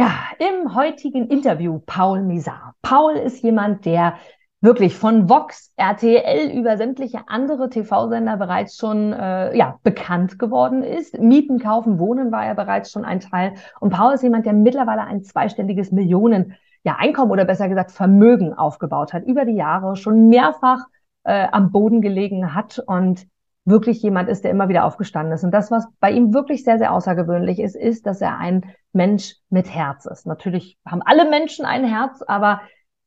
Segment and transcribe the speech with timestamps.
[0.00, 2.74] Ja, im heutigen Interview Paul Misar.
[2.80, 4.14] Paul ist jemand, der
[4.62, 11.18] wirklich von Vox, RTL über sämtliche andere TV-Sender bereits schon äh, ja, bekannt geworden ist.
[11.20, 13.52] Mieten, kaufen, wohnen war ja bereits schon ein Teil.
[13.78, 18.54] Und Paul ist jemand, der mittlerweile ein zweistelliges Millionen ja, Einkommen oder besser gesagt Vermögen
[18.54, 20.80] aufgebaut hat, über die Jahre schon mehrfach
[21.24, 23.26] äh, am Boden gelegen hat und
[23.64, 25.44] wirklich jemand ist, der immer wieder aufgestanden ist.
[25.44, 29.36] Und das, was bei ihm wirklich sehr, sehr außergewöhnlich ist, ist, dass er ein Mensch
[29.50, 30.26] mit Herz ist.
[30.26, 32.60] Natürlich haben alle Menschen ein Herz, aber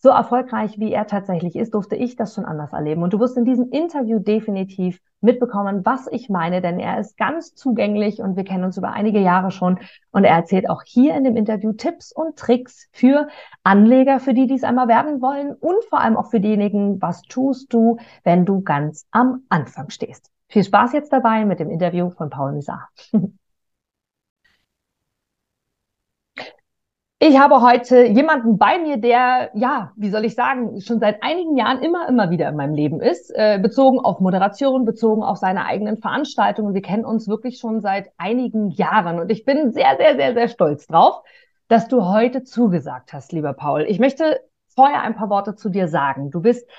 [0.04, 3.04] so erfolgreich wie er tatsächlich ist, durfte ich das schon anders erleben.
[3.04, 7.56] Und du wirst in diesem Interview definitiv mitbekommen, was ich meine, denn er ist ganz
[7.56, 9.80] zugänglich und wir kennen uns über einige Jahre schon.
[10.12, 13.30] Und er erzählt auch hier in dem Interview Tipps und Tricks für
[13.64, 17.22] Anleger, für die, die es einmal werden wollen und vor allem auch für diejenigen, was
[17.22, 20.33] tust du, wenn du ganz am Anfang stehst.
[20.54, 22.90] Viel Spaß jetzt dabei mit dem Interview von Paul Misar.
[27.26, 31.56] Ich habe heute jemanden bei mir, der, ja, wie soll ich sagen, schon seit einigen
[31.56, 35.66] Jahren immer, immer wieder in meinem Leben ist, äh, bezogen auf Moderation, bezogen auf seine
[35.66, 36.74] eigenen Veranstaltungen.
[36.74, 40.50] Wir kennen uns wirklich schon seit einigen Jahren und ich bin sehr, sehr, sehr, sehr
[40.50, 41.24] stolz drauf,
[41.70, 43.86] dass du heute zugesagt hast, lieber Paul.
[43.88, 44.42] Ich möchte
[44.76, 46.30] vorher ein paar Worte zu dir sagen.
[46.30, 46.70] Du bist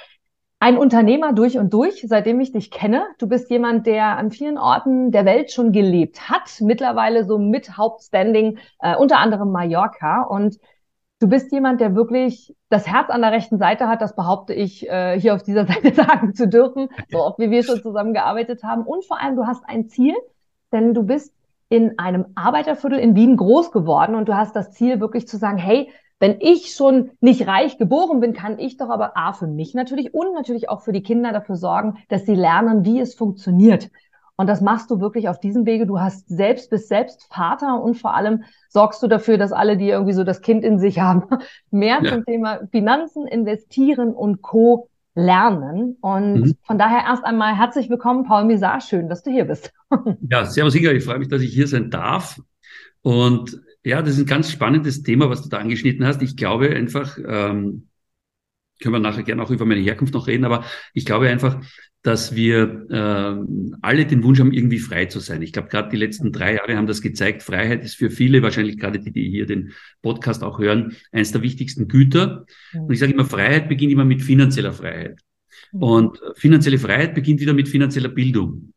[0.65, 3.05] ein Unternehmer durch und durch, seitdem ich dich kenne.
[3.19, 7.77] Du bist jemand, der an vielen Orten der Welt schon gelebt hat, mittlerweile so mit
[7.77, 10.23] Hauptstanding, äh, unter anderem Mallorca.
[10.23, 10.59] Und
[11.21, 14.89] du bist jemand, der wirklich das Herz an der rechten Seite hat, das behaupte ich
[14.89, 18.85] äh, hier auf dieser Seite sagen zu dürfen, so oft wie wir schon zusammengearbeitet haben.
[18.85, 20.15] Und vor allem, du hast ein Ziel,
[20.73, 21.35] denn du bist
[21.69, 25.59] in einem Arbeiterviertel in Wien groß geworden und du hast das Ziel wirklich zu sagen,
[25.59, 29.75] hey, wenn ich schon nicht reich geboren bin, kann ich doch aber A für mich
[29.75, 33.91] natürlich und natürlich auch für die Kinder dafür sorgen, dass sie lernen, wie es funktioniert.
[34.37, 35.87] Und das machst du wirklich auf diesem Wege.
[35.87, 39.89] Du hast selbst, bist selbst Vater und vor allem sorgst du dafür, dass alle, die
[39.89, 41.25] irgendwie so das Kind in sich haben,
[41.71, 42.13] mehr ja.
[42.13, 44.89] zum Thema Finanzen, Investieren und Co.
[45.15, 45.97] lernen.
[46.01, 46.57] Und mhm.
[46.63, 48.81] von daher erst einmal herzlich willkommen, Paul Misar.
[48.81, 49.73] Schön, dass du hier bist.
[50.29, 50.91] Ja, servus Inga.
[50.91, 52.41] Ich freue mich, dass ich hier sein darf.
[53.03, 56.23] Und ja, das ist ein ganz spannendes Thema, was du da angeschnitten hast.
[56.23, 57.89] Ich glaube einfach, ähm,
[58.81, 60.65] können wir nachher gerne auch über meine Herkunft noch reden, aber
[60.95, 61.61] ich glaube einfach,
[62.03, 65.41] dass wir äh, alle den Wunsch haben, irgendwie frei zu sein.
[65.41, 67.43] Ich glaube, gerade die letzten drei Jahre haben das gezeigt.
[67.43, 71.41] Freiheit ist für viele, wahrscheinlich gerade die, die hier den Podcast auch hören, eines der
[71.41, 72.45] wichtigsten Güter.
[72.75, 75.21] Und ich sage immer, Freiheit beginnt immer mit finanzieller Freiheit.
[75.73, 78.74] Und finanzielle Freiheit beginnt wieder mit finanzieller Bildung.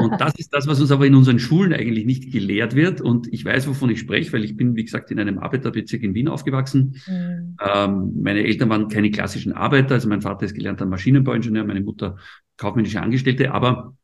[0.00, 3.00] Und das ist das, was uns aber in unseren Schulen eigentlich nicht gelehrt wird.
[3.00, 6.14] Und ich weiß, wovon ich spreche, weil ich bin, wie gesagt, in einem Arbeiterbezirk in
[6.14, 6.96] Wien aufgewachsen.
[7.06, 7.56] Mhm.
[7.62, 9.94] Ähm, meine Eltern waren keine klassischen Arbeiter.
[9.94, 12.16] Also mein Vater ist gelernter Maschinenbauingenieur, meine Mutter
[12.56, 13.52] kaufmännische Angestellte.
[13.52, 13.94] Aber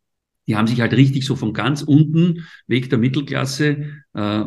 [0.46, 4.44] die haben sich halt richtig so von ganz unten, Weg der Mittelklasse, äh,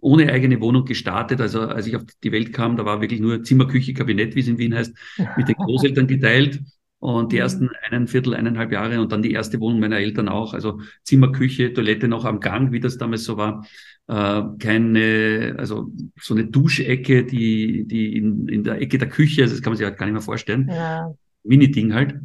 [0.00, 1.40] ohne eigene Wohnung gestartet.
[1.40, 4.40] Also als ich auf die Welt kam, da war wirklich nur Zimmer, Küche, Kabinett, wie
[4.40, 4.92] es in Wien heißt,
[5.36, 6.60] mit den Großeltern geteilt.
[7.02, 7.42] Und die mhm.
[7.42, 10.54] ersten einen Viertel, eineinhalb Jahre und dann die erste Wohnung meiner Eltern auch.
[10.54, 13.66] Also Zimmer, Küche, Toilette noch am Gang, wie das damals so war.
[14.06, 15.90] Äh, keine, also
[16.20, 19.78] so eine Duschecke, die, die in, in der Ecke der Küche, also das kann man
[19.78, 20.68] sich halt gar nicht mehr vorstellen.
[20.68, 21.12] Ja.
[21.42, 22.20] Mini-Ding halt.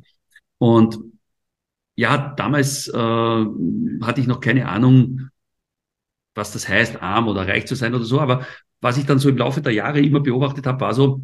[0.60, 1.00] Und
[1.96, 5.32] ja, damals äh, hatte ich noch keine Ahnung,
[6.36, 8.20] was das heißt, arm oder reich zu sein oder so.
[8.20, 8.46] Aber
[8.80, 11.24] was ich dann so im Laufe der Jahre immer beobachtet habe, war so,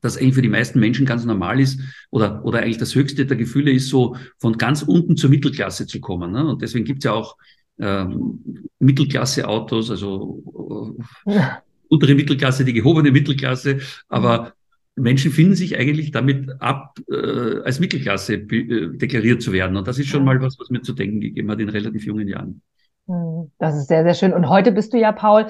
[0.00, 1.80] das eigentlich für die meisten Menschen ganz normal ist
[2.10, 6.00] oder, oder eigentlich das höchste der Gefühle ist, so von ganz unten zur Mittelklasse zu
[6.00, 6.32] kommen.
[6.32, 6.46] Ne?
[6.46, 7.36] Und deswegen gibt's ja auch
[7.78, 8.40] ähm,
[8.78, 11.62] Mittelklasse-Autos, also äh, ja.
[11.88, 14.54] untere Mittelklasse, die gehobene Mittelklasse, aber
[14.94, 19.76] Menschen finden sich eigentlich damit ab, äh, als Mittelklasse äh, deklariert zu werden.
[19.76, 22.28] Und das ist schon mal was, was mir zu denken gegeben hat in relativ jungen
[22.28, 22.60] Jahren.
[23.06, 24.32] Hm, das ist sehr, sehr schön.
[24.32, 25.46] Und heute bist du ja, Paul,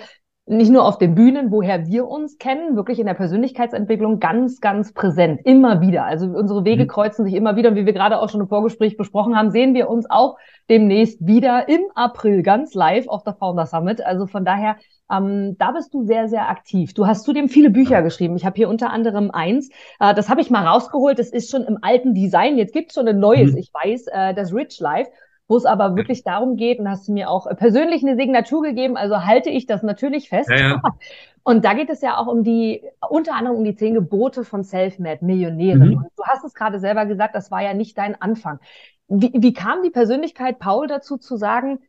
[0.46, 4.92] nicht nur auf den Bühnen, woher wir uns kennen, wirklich in der Persönlichkeitsentwicklung ganz, ganz
[4.92, 6.04] präsent, immer wieder.
[6.04, 6.88] Also unsere Wege mhm.
[6.88, 7.70] kreuzen sich immer wieder.
[7.70, 10.36] Und wie wir gerade auch schon im Vorgespräch besprochen haben, sehen wir uns auch
[10.68, 14.04] demnächst wieder im April ganz live auf der Founder Summit.
[14.04, 14.76] Also von daher,
[15.12, 16.92] ähm, da bist du sehr, sehr aktiv.
[16.92, 18.34] Du hast zudem viele Bücher geschrieben.
[18.34, 21.20] Ich habe hier unter anderem eins, äh, das habe ich mal rausgeholt.
[21.20, 22.58] Das ist schon im alten Design.
[22.58, 23.58] Jetzt gibt es schon ein neues, mhm.
[23.58, 25.10] ich weiß, äh, das Rich Life
[25.48, 28.96] wo es aber wirklich darum geht, und hast du mir auch persönlich eine Signatur gegeben,
[28.96, 30.50] also halte ich das natürlich fest.
[30.50, 30.82] Ja, ja.
[31.44, 34.62] Und da geht es ja auch um die, unter anderem um die zehn Gebote von
[34.62, 35.88] Selfmade Millionären.
[35.88, 36.06] Mhm.
[36.16, 38.60] Du hast es gerade selber gesagt, das war ja nicht dein Anfang.
[39.08, 41.80] Wie, wie kam die Persönlichkeit Paul dazu zu sagen,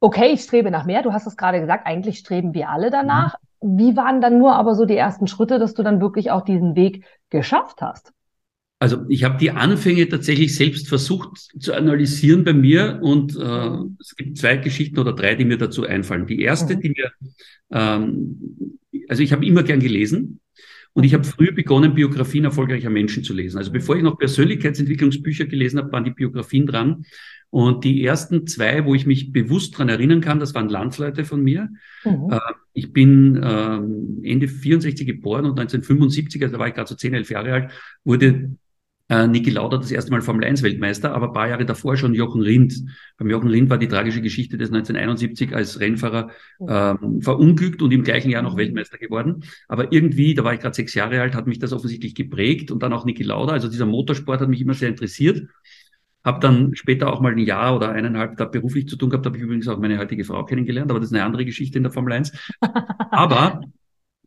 [0.00, 1.02] okay, ich strebe nach mehr?
[1.02, 3.36] Du hast es gerade gesagt, eigentlich streben wir alle danach.
[3.62, 3.78] Mhm.
[3.78, 6.76] Wie waren dann nur aber so die ersten Schritte, dass du dann wirklich auch diesen
[6.76, 8.12] Weg geschafft hast?
[8.80, 13.70] Also ich habe die Anfänge tatsächlich selbst versucht zu analysieren bei mir und äh,
[14.00, 16.26] es gibt zwei Geschichten oder drei, die mir dazu einfallen.
[16.26, 16.80] Die erste, mhm.
[16.80, 17.10] die mir
[17.70, 18.78] ähm,
[19.08, 20.40] also ich habe immer gern gelesen.
[20.94, 23.58] Und ich habe früh begonnen, Biografien erfolgreicher Menschen zu lesen.
[23.58, 27.04] Also bevor ich noch Persönlichkeitsentwicklungsbücher gelesen habe, waren die Biografien dran.
[27.50, 31.42] Und die ersten zwei, wo ich mich bewusst dran erinnern kann, das waren Landsleute von
[31.42, 31.68] mir.
[32.04, 32.32] Mhm.
[32.32, 32.38] Äh,
[32.72, 37.14] ich bin ähm, Ende 64 geboren und 1975, also da war ich gerade so 10,
[37.14, 37.72] 11 Jahre alt,
[38.04, 38.56] wurde
[39.08, 42.14] äh, Niki Lauda das erste Mal Formel 1 Weltmeister, aber ein paar Jahre davor schon
[42.14, 42.74] Jochen Rindt.
[43.16, 46.30] Beim Jochen Rindt war die tragische Geschichte des 1971 als Rennfahrer
[46.66, 48.58] ähm, verunglückt und im gleichen Jahr noch mhm.
[48.58, 49.44] Weltmeister geworden.
[49.66, 52.82] Aber irgendwie, da war ich gerade sechs Jahre alt, hat mich das offensichtlich geprägt und
[52.82, 53.52] dann auch Niki Lauda.
[53.52, 55.48] Also dieser Motorsport hat mich immer sehr interessiert.
[56.24, 59.24] Habe dann später auch mal ein Jahr oder eineinhalb da beruflich zu tun gehabt.
[59.24, 61.84] Habe ich übrigens auch meine heutige Frau kennengelernt, aber das ist eine andere Geschichte in
[61.84, 62.32] der Formel 1.
[63.10, 63.62] Aber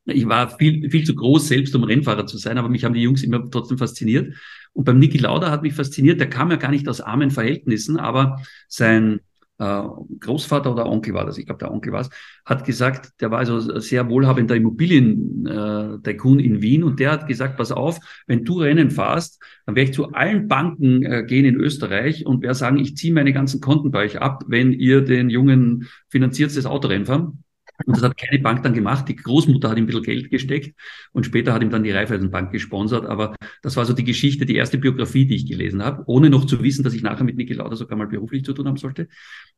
[0.06, 3.02] ich war viel, viel zu groß selbst, um Rennfahrer zu sein, aber mich haben die
[3.02, 4.36] Jungs immer trotzdem fasziniert.
[4.74, 7.98] Und beim Niki Lauda hat mich fasziniert, der kam ja gar nicht aus armen Verhältnissen,
[7.98, 9.20] aber sein
[9.62, 9.84] äh,
[10.20, 12.10] Großvater oder Onkel war das, ich glaube der Onkel war es,
[12.46, 17.58] hat gesagt, der war also sehr wohlhabender Immobilien-Tycoon äh, in Wien und der hat gesagt,
[17.58, 21.56] pass auf, wenn du Rennen fahrst, dann werde ich zu allen Banken äh, gehen in
[21.56, 25.30] Österreich und werde sagen, ich ziehe meine ganzen Konten bei euch ab, wenn ihr den
[25.30, 27.44] Jungen finanziert das Autorennen fahren.
[27.86, 29.08] Und das hat keine Bank dann gemacht.
[29.08, 30.76] Die Großmutter hat ihm ein bisschen Geld gesteckt
[31.14, 33.06] und später hat ihm dann die Raiffeisenbank gesponsert.
[33.06, 36.46] Aber das war so die Geschichte, die erste Biografie, die ich gelesen habe, ohne noch
[36.46, 39.08] zu wissen, dass ich nachher mit Niki Lauda sogar mal beruflich zu tun haben sollte.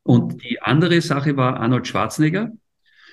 [0.03, 2.51] Und die andere Sache war Arnold Schwarzenegger.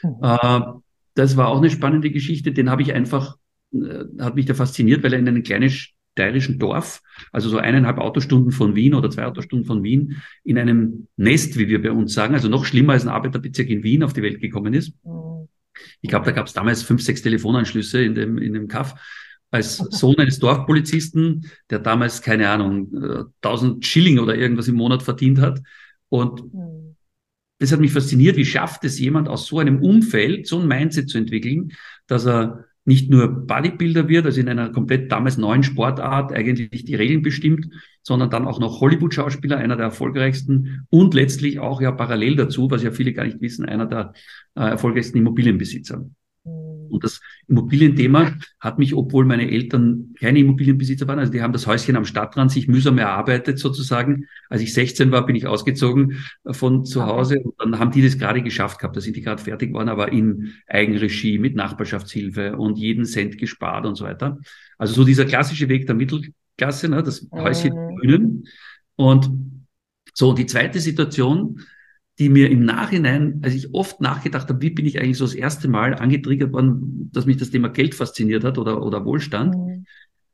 [0.02, 0.82] Mhm.
[1.14, 2.52] Das war auch eine spannende Geschichte.
[2.52, 3.36] Den habe ich einfach,
[3.72, 5.70] äh, hat mich da fasziniert, weil er in einem kleinen
[6.20, 7.02] steirischen Dorf,
[7.32, 11.68] also so eineinhalb Autostunden von Wien oder zwei Autostunden von Wien, in einem Nest, wie
[11.68, 14.40] wir bei uns sagen, also noch schlimmer als ein Arbeiterbezirk in Wien auf die Welt
[14.40, 14.92] gekommen ist.
[16.02, 18.94] Ich glaube, da gab es damals fünf, sechs Telefonanschlüsse in dem, in dem Kaff.
[19.50, 25.02] Als Sohn eines Dorfpolizisten, der damals, keine Ahnung, 1000 äh, Schilling oder irgendwas im Monat
[25.02, 25.62] verdient hat.
[26.10, 26.42] Und
[27.58, 31.08] das hat mich fasziniert, wie schafft es jemand aus so einem Umfeld, so ein Mindset
[31.08, 31.72] zu entwickeln,
[32.06, 36.94] dass er nicht nur Bodybuilder wird, also in einer komplett damals neuen Sportart eigentlich die
[36.94, 37.68] Regeln bestimmt,
[38.02, 42.82] sondern dann auch noch Hollywood-Schauspieler, einer der erfolgreichsten und letztlich auch ja parallel dazu, was
[42.82, 44.12] ja viele gar nicht wissen, einer der
[44.54, 46.04] äh, erfolgreichsten Immobilienbesitzer.
[46.90, 51.66] Und das Immobilienthema hat mich, obwohl meine Eltern keine Immobilienbesitzer waren, also die haben das
[51.66, 54.26] Häuschen am Stadtrand sich mühsam erarbeitet sozusagen.
[54.48, 58.18] Als ich 16 war, bin ich ausgezogen von zu Hause und dann haben die das
[58.18, 58.96] gerade geschafft gehabt.
[58.96, 63.86] Da sind die gerade fertig geworden, aber in Eigenregie mit Nachbarschaftshilfe und jeden Cent gespart
[63.86, 64.38] und so weiter.
[64.78, 67.96] Also so dieser klassische Weg der Mittelklasse, ne, das Häuschen mhm.
[67.96, 68.48] grünen.
[68.96, 69.30] Und
[70.14, 71.60] so, die zweite Situation,
[72.20, 75.34] die mir im Nachhinein, als ich oft nachgedacht habe, wie bin ich eigentlich so das
[75.34, 79.56] erste Mal angetriggert worden, dass mich das Thema Geld fasziniert hat oder, oder Wohlstand.
[79.56, 79.86] Mhm.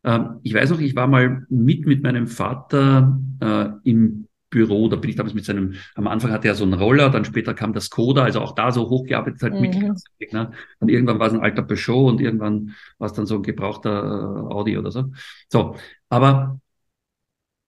[0.02, 4.96] Ähm, ich weiß noch, ich war mal mit mit meinem Vater äh, im Büro, da
[4.96, 7.72] bin ich damals mit seinem, am Anfang hatte er so einen Roller, dann später kam
[7.72, 9.60] das Skoda, also auch da so hochgearbeitet, halt mhm.
[9.60, 10.50] mit ne?
[10.80, 13.90] Dann irgendwann war es ein alter Peugeot und irgendwann war es dann so ein gebrauchter
[13.90, 15.12] äh, Audi oder so.
[15.48, 15.76] So,
[16.08, 16.60] aber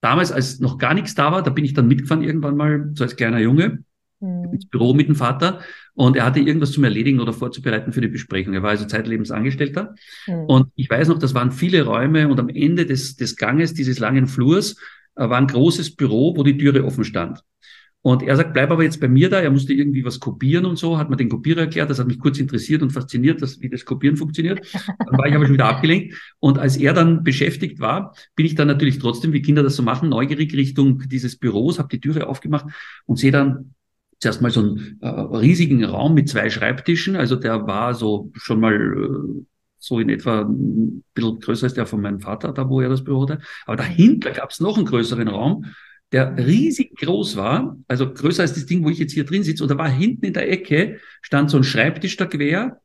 [0.01, 3.05] damals, als noch gar nichts da war, da bin ich dann mitgefahren irgendwann mal, so
[3.05, 3.83] als kleiner Junge
[4.19, 4.53] mhm.
[4.53, 5.59] ins Büro mit dem Vater
[5.93, 8.53] und er hatte irgendwas zum Erledigen oder vorzubereiten für die Besprechung.
[8.53, 9.95] Er war also zeitlebens Angestellter.
[10.27, 10.45] Mhm.
[10.45, 13.99] Und ich weiß noch, das waren viele Räume und am Ende des, des Ganges, dieses
[13.99, 14.77] langen Flurs,
[15.15, 17.43] äh, war ein großes Büro, wo die Türe offen stand.
[18.01, 19.41] Und er sagt, bleib aber jetzt bei mir da.
[19.41, 21.89] Er musste irgendwie was kopieren und so, hat mir den Kopierer erklärt.
[21.89, 24.61] Das hat mich kurz interessiert und fasziniert, dass, wie das Kopieren funktioniert.
[24.73, 26.15] Dann war ich aber schon wieder abgelenkt.
[26.39, 29.83] Und als er dann beschäftigt war, bin ich dann natürlich trotzdem, wie Kinder das so
[29.83, 32.67] machen, neugierig Richtung dieses Büros, habe die Türe aufgemacht
[33.05, 33.73] und sehe dann
[34.19, 37.15] zuerst mal so einen äh, riesigen Raum mit zwei Schreibtischen.
[37.15, 39.45] Also der war so schon mal äh,
[39.77, 43.03] so in etwa ein bisschen größer als der von meinem Vater, da wo er das
[43.03, 43.39] Büro hatte.
[43.65, 45.65] Aber dahinter gab es noch einen größeren Raum,
[46.11, 49.63] der riesig groß war, also größer als das Ding, wo ich jetzt hier drin sitze.
[49.63, 52.81] Und da war hinten in der Ecke, stand so ein Schreibtisch da quer,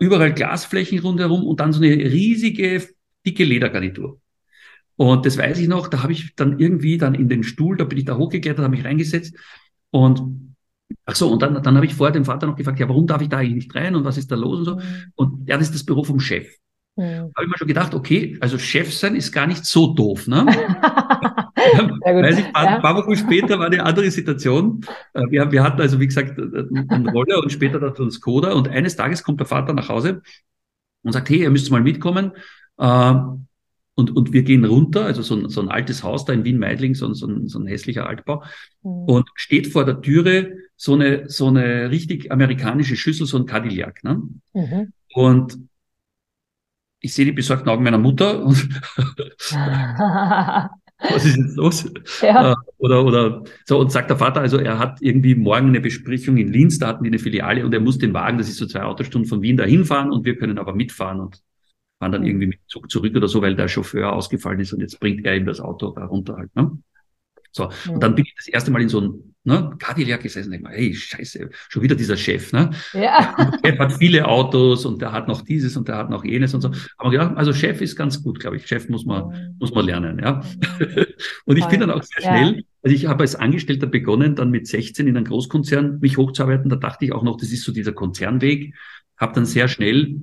[0.00, 2.82] überall Glasflächen rundherum und dann so eine riesige,
[3.24, 4.20] dicke Ledergarnitur.
[4.96, 7.84] Und das weiß ich noch, da habe ich dann irgendwie dann in den Stuhl, da
[7.84, 9.34] bin ich da hochgeklettert, habe mich reingesetzt
[9.90, 10.54] und
[11.04, 13.22] ach so, und dann, dann habe ich vorher den Vater noch gefragt, ja, warum darf
[13.22, 14.76] ich da eigentlich nicht rein und was ist da los und so.
[14.76, 15.12] Mhm.
[15.14, 16.48] Und ja, das ist das Büro vom Chef.
[16.96, 17.32] Mhm.
[17.34, 20.46] Habe ich mir schon gedacht, okay, also Chef sein ist gar nicht so doof, ne?
[22.04, 22.80] Weiß ich, ein paar, ja.
[22.80, 24.84] paar, Wochen später war eine andere Situation.
[25.12, 28.52] Äh, wir, wir hatten also, wie gesagt, äh, einen Roller und später dazu einen Skoda
[28.52, 30.22] und eines Tages kommt der Vater nach Hause
[31.02, 32.32] und sagt, hey, ihr müsst mal mitkommen.
[32.78, 33.14] Äh,
[33.94, 36.94] und, und wir gehen runter, also so ein, so ein altes Haus da in Wien-Meidling,
[36.94, 38.42] so, so, ein, so ein hässlicher Altbau.
[38.82, 38.90] Mhm.
[38.90, 44.02] Und steht vor der Türe so eine, so eine richtig amerikanische Schüssel, so ein Cadillac.
[44.04, 44.22] Ne?
[44.54, 44.92] Mhm.
[45.14, 45.58] Und
[47.00, 48.56] ich sehe die besorgten Augen meiner Mutter und
[51.00, 51.90] was ist jetzt los?
[52.22, 52.52] Ja.
[52.52, 56.36] Äh, oder, oder so, und sagt der Vater, also er hat irgendwie morgen eine Besprechung
[56.36, 58.66] in Linz, da hatten die eine Filiale und er muss den Wagen, das ist so
[58.66, 61.40] zwei Autostunden von Wien dahin fahren und wir können aber mitfahren und
[62.00, 64.98] fahren dann irgendwie mit Zug zurück oder so, weil der Chauffeur ausgefallen ist und jetzt
[64.98, 66.54] bringt er ihm das Auto da runter halt.
[66.56, 66.78] Ne?
[67.52, 67.92] So, mhm.
[67.92, 70.74] und dann bin ich das erste Mal in so ein ne, Cadillac gesessen, denke mal,
[70.74, 72.70] hey, scheiße, schon wieder dieser Chef, ne?
[72.92, 73.34] Ja.
[73.62, 76.54] Der Chef hat viele Autos und der hat noch dieses und der hat noch jenes
[76.54, 76.70] und so.
[76.96, 78.66] Aber gedacht, also Chef ist ganz gut, glaube ich.
[78.66, 79.56] Chef muss man, mhm.
[79.58, 80.42] muss man lernen, ja.
[80.78, 81.06] Mhm.
[81.44, 82.62] und ich bin dann auch sehr schnell, ja.
[82.82, 86.70] also ich habe als Angestellter begonnen, dann mit 16 in einem Großkonzern mich hochzuarbeiten.
[86.70, 88.74] Da dachte ich auch noch, das ist so dieser Konzernweg.
[89.16, 90.20] Habe dann sehr schnell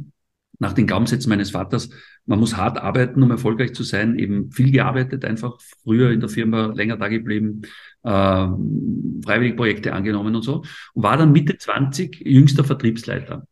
[0.59, 1.89] nach den Glaubenssätzen meines Vaters,
[2.25, 6.29] man muss hart arbeiten, um erfolgreich zu sein, eben viel gearbeitet, einfach früher in der
[6.29, 7.61] Firma länger da geblieben,
[8.03, 8.47] äh,
[9.23, 13.47] freiwillig Projekte angenommen und so und war dann Mitte 20 jüngster Vertriebsleiter.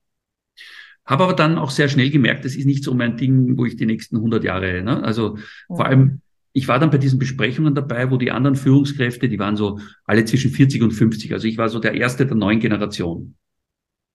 [1.05, 3.75] Habe aber dann auch sehr schnell gemerkt, das ist nicht so mein Ding, wo ich
[3.75, 5.03] die nächsten 100 Jahre, ne?
[5.03, 5.43] also ja.
[5.75, 6.21] vor allem
[6.57, 10.23] ich war dann bei diesen Besprechungen dabei, wo die anderen Führungskräfte, die waren so alle
[10.23, 11.33] zwischen 40 und 50.
[11.33, 13.35] Also ich war so der erste der neuen Generation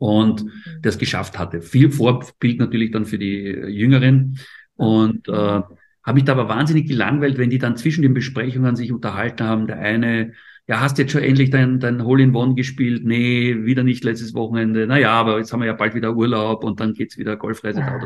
[0.00, 0.80] und mhm.
[0.82, 1.60] der es geschafft hatte.
[1.60, 4.38] Viel Vorbild natürlich dann für die Jüngeren.
[4.76, 8.92] Und äh, habe mich da aber wahnsinnig gelangweilt, wenn die dann zwischen den Besprechungen sich
[8.92, 9.66] unterhalten haben.
[9.66, 10.32] Der eine,
[10.66, 13.04] ja, hast jetzt schon endlich dein, dein Hole-in-One gespielt?
[13.04, 14.86] Nee, wieder nicht letztes Wochenende.
[14.86, 17.80] Naja, aber jetzt haben wir ja bald wieder Urlaub und dann geht's wieder Golfreise.
[17.80, 18.00] Ja.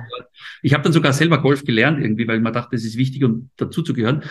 [0.62, 3.50] Ich habe dann sogar selber Golf gelernt irgendwie, weil man dachte, das ist wichtig, um
[3.56, 4.24] dazu zu gehören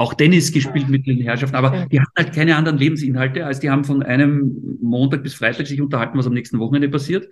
[0.00, 3.68] auch Tennis gespielt mit den Herrschaften, aber die hatten halt keine anderen Lebensinhalte, als die
[3.68, 7.28] haben von einem Montag bis Freitag sich unterhalten, was am nächsten Wochenende passiert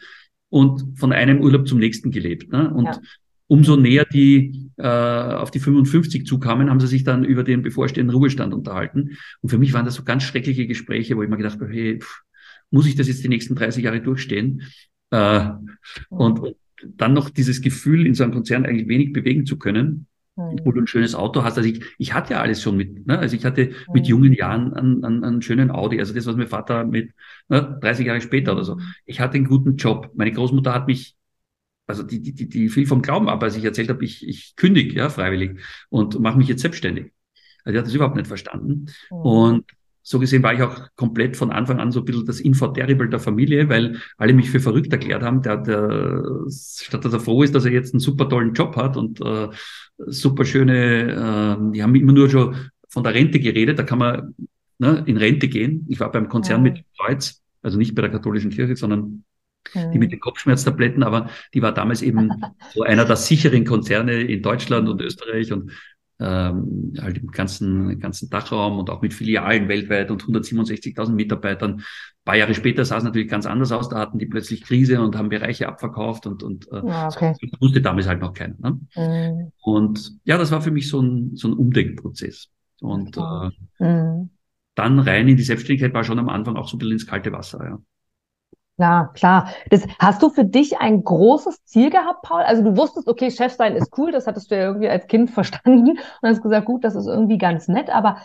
[0.51, 2.53] und von einem Urlaub zum nächsten gelebt.
[2.53, 2.73] Ne?
[2.73, 3.01] Und ja.
[3.47, 8.15] umso näher die äh, auf die 55 zukamen, haben sie sich dann über den bevorstehenden
[8.15, 9.17] Ruhestand unterhalten.
[9.41, 11.99] Und für mich waren das so ganz schreckliche Gespräche, wo ich mir gedacht habe, hey,
[11.99, 12.21] pff,
[12.71, 14.63] muss ich das jetzt die nächsten 30 Jahre durchstehen?
[15.11, 15.49] Äh,
[16.11, 20.07] und, und dann noch dieses Gefühl, in so einem Konzern eigentlich wenig bewegen zu können
[20.39, 21.57] wo du ein schönes Auto hast.
[21.57, 23.19] Also ich, ich hatte ja alles schon mit, ne?
[23.19, 26.47] also ich hatte mit jungen Jahren einen, einen, einen schönen Audi, also das, was mein
[26.47, 27.13] Vater mit
[27.49, 28.79] ne, 30 Jahre später oder so.
[29.05, 30.11] Ich hatte einen guten Job.
[30.15, 31.17] Meine Großmutter hat mich
[31.89, 34.55] also die, die, die, die viel vom Glauben ab, als ich erzählt habe, ich, ich
[34.57, 37.13] kündige ja freiwillig und mache mich jetzt selbstständig.
[37.65, 38.87] Also die hat das überhaupt nicht verstanden.
[39.11, 39.17] Mhm.
[39.17, 39.65] Und
[40.09, 43.11] so gesehen war ich auch komplett von Anfang an so ein bisschen das Info terrible
[43.11, 47.43] der Familie, weil alle mich für verrückt erklärt haben, der, der statt dass er froh
[47.43, 49.49] ist, dass er jetzt einen super tollen Job hat und äh,
[49.99, 52.57] super schöne, äh, die haben immer nur schon
[52.89, 54.35] von der Rente geredet, da kann man
[54.79, 55.85] ne, in Rente gehen.
[55.91, 56.73] Ich war beim Konzern ja.
[56.73, 59.25] mit Kreuz, also nicht bei der katholischen Kirche, sondern
[59.75, 62.31] die mit den Kopfschmerztabletten, aber die war damals eben
[62.75, 65.71] so einer der sicheren Konzerne in Deutschland und Österreich und
[66.21, 71.75] ähm, halt im ganzen, ganzen Dachraum und auch mit Filialen weltweit und 167.000 Mitarbeitern.
[71.75, 71.85] Ein
[72.25, 73.89] paar Jahre später sah es natürlich ganz anders aus.
[73.89, 77.35] Da hatten die plötzlich Krise und haben Bereiche abverkauft und, und äh, ja, okay.
[77.41, 78.57] das wusste damals halt noch keiner.
[78.59, 78.81] Ne?
[78.97, 79.53] Mhm.
[79.63, 82.49] Und ja, das war für mich so ein, so ein Umdenkprozess.
[82.81, 84.31] Und äh, mhm.
[84.75, 87.33] dann rein in die Selbstständigkeit war schon am Anfang auch so ein bisschen ins kalte
[87.33, 87.65] Wasser.
[87.65, 87.79] Ja.
[88.79, 89.51] Ja, klar.
[89.71, 92.43] Das, hast du für dich ein großes Ziel gehabt, Paul?
[92.43, 95.31] Also du wusstest, okay, Chef sein ist cool, das hattest du ja irgendwie als Kind
[95.33, 98.19] verstanden und hast gesagt, gut, das ist irgendwie ganz nett, aber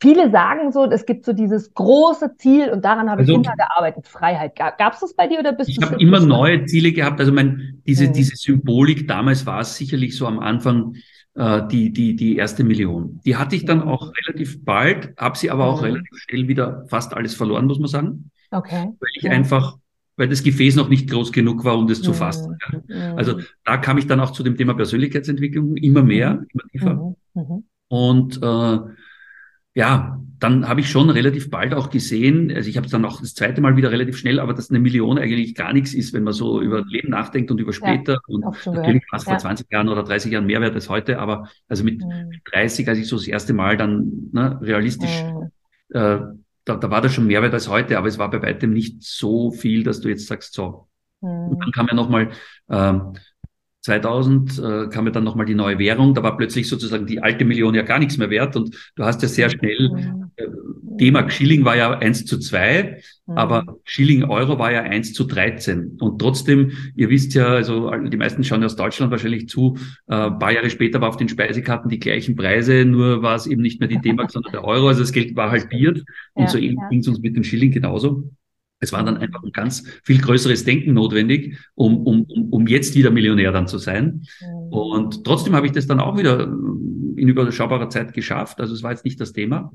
[0.00, 3.56] viele sagen so, es gibt so dieses große Ziel und daran habe also, ich immer
[3.56, 4.56] gearbeitet, Freiheit.
[4.56, 5.82] Gab es das bei dir oder bist ich du?
[5.82, 7.20] Ich habe immer neue Ziele gehabt.
[7.20, 8.12] Also mein, diese, mhm.
[8.12, 10.94] diese Symbolik damals war es sicherlich so am Anfang
[11.34, 13.20] äh, die, die, die erste Million.
[13.24, 14.12] Die hatte ich dann auch mhm.
[14.24, 15.86] relativ bald, habe sie aber auch mhm.
[15.86, 18.30] relativ schnell wieder fast alles verloren, muss man sagen.
[18.50, 18.88] Okay.
[18.98, 19.30] Weil ich ja.
[19.30, 19.78] einfach,
[20.16, 22.58] weil das Gefäß noch nicht groß genug war, um das zu fassen.
[22.88, 23.14] Ja.
[23.14, 26.46] Also da kam ich dann auch zu dem Thema Persönlichkeitsentwicklung immer mehr, mhm.
[26.52, 26.94] immer tiefer.
[26.94, 27.42] Mhm.
[27.42, 27.64] Mhm.
[27.88, 28.78] Und äh,
[29.74, 33.20] ja, dann habe ich schon relativ bald auch gesehen, also ich habe es dann auch
[33.20, 36.24] das zweite Mal wieder relativ schnell, aber dass eine Million eigentlich gar nichts ist, wenn
[36.24, 38.14] man so über Leben nachdenkt und über später.
[38.14, 41.18] Ja, und natürlich war es vor 20 Jahren oder 30 Jahren mehr wert als heute,
[41.18, 42.32] aber also mit mhm.
[42.50, 45.96] 30, als ich so das erste Mal dann ne, realistisch mhm.
[45.96, 46.20] äh,
[46.70, 49.02] da, da war das schon mehr wert als heute, aber es war bei weitem nicht
[49.02, 50.88] so viel, dass du jetzt sagst, so.
[51.20, 51.48] Mhm.
[51.48, 52.30] Und dann kam ja nochmal,
[52.68, 53.14] ähm,
[53.82, 57.44] 2000 äh, kam ja dann nochmal die neue Währung, da war plötzlich sozusagen die alte
[57.44, 60.46] Million ja gar nichts mehr wert und du hast ja sehr schnell, äh,
[60.98, 63.38] D-Mark Schilling war ja eins zu zwei, mhm.
[63.38, 68.16] aber Schilling Euro war ja eins zu 13 und trotzdem, ihr wisst ja, also die
[68.18, 71.88] meisten schauen ja aus Deutschland wahrscheinlich zu, äh, paar Jahre später war auf den Speisekarten
[71.88, 75.00] die gleichen Preise, nur war es eben nicht mehr die D-Mark, sondern der Euro, also
[75.00, 76.88] das Geld war halbiert und ja, so ja.
[76.90, 78.30] ging es uns mit dem Schilling genauso.
[78.80, 83.10] Es war dann einfach ein ganz viel größeres Denken notwendig, um, um, um jetzt wieder
[83.10, 84.22] Millionär dann zu sein.
[84.40, 84.72] Mhm.
[84.72, 88.60] Und trotzdem habe ich das dann auch wieder in überschaubarer Zeit geschafft.
[88.60, 89.72] Also es war jetzt nicht das Thema.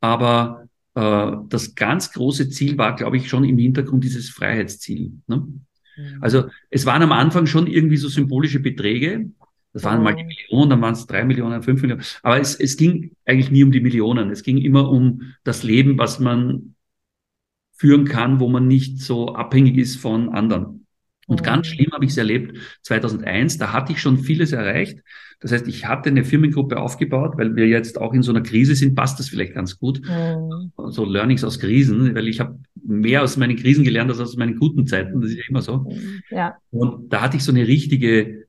[0.00, 5.12] Aber äh, das ganz große Ziel war, glaube ich, schon im Hintergrund dieses Freiheitsziel.
[5.26, 5.36] Ne?
[5.36, 6.18] Mhm.
[6.20, 9.30] Also es waren am Anfang schon irgendwie so symbolische Beträge,
[9.72, 12.02] Das waren mal die Millionen, dann waren es drei Millionen, fünf Millionen.
[12.22, 14.30] Aber es, es ging eigentlich nie um die Millionen.
[14.30, 16.74] Es ging immer um das Leben, was man
[17.78, 20.86] führen kann, wo man nicht so abhängig ist von anderen.
[21.28, 21.72] Und ganz mhm.
[21.72, 23.58] schlimm habe ich es erlebt 2001.
[23.58, 25.00] Da hatte ich schon vieles erreicht.
[25.40, 28.74] Das heißt, ich hatte eine Firmengruppe aufgebaut, weil wir jetzt auch in so einer Krise
[28.74, 30.00] sind, passt das vielleicht ganz gut.
[30.04, 30.72] Mhm.
[30.90, 34.56] So Learnings aus Krisen, weil ich habe mehr aus meinen Krisen gelernt als aus meinen
[34.58, 35.20] guten Zeiten.
[35.20, 35.92] Das ist ja immer so.
[36.30, 36.56] Ja.
[36.70, 38.48] Und da hatte ich so eine richtige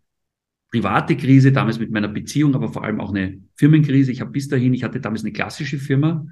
[0.71, 4.11] private Krise, damals mit meiner Beziehung, aber vor allem auch eine Firmenkrise.
[4.11, 6.25] Ich habe bis dahin, ich hatte damals eine klassische Firma,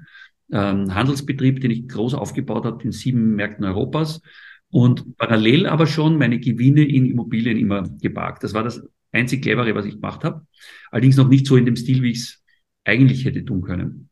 [0.52, 4.22] ähm, Handelsbetrieb, den ich groß aufgebaut habe in sieben Märkten Europas
[4.70, 8.44] und parallel aber schon meine Gewinne in Immobilien immer geparkt.
[8.44, 10.46] Das war das einzig clevere, was ich gemacht habe.
[10.90, 12.44] Allerdings noch nicht so in dem Stil, wie ich es
[12.84, 14.07] eigentlich hätte tun können.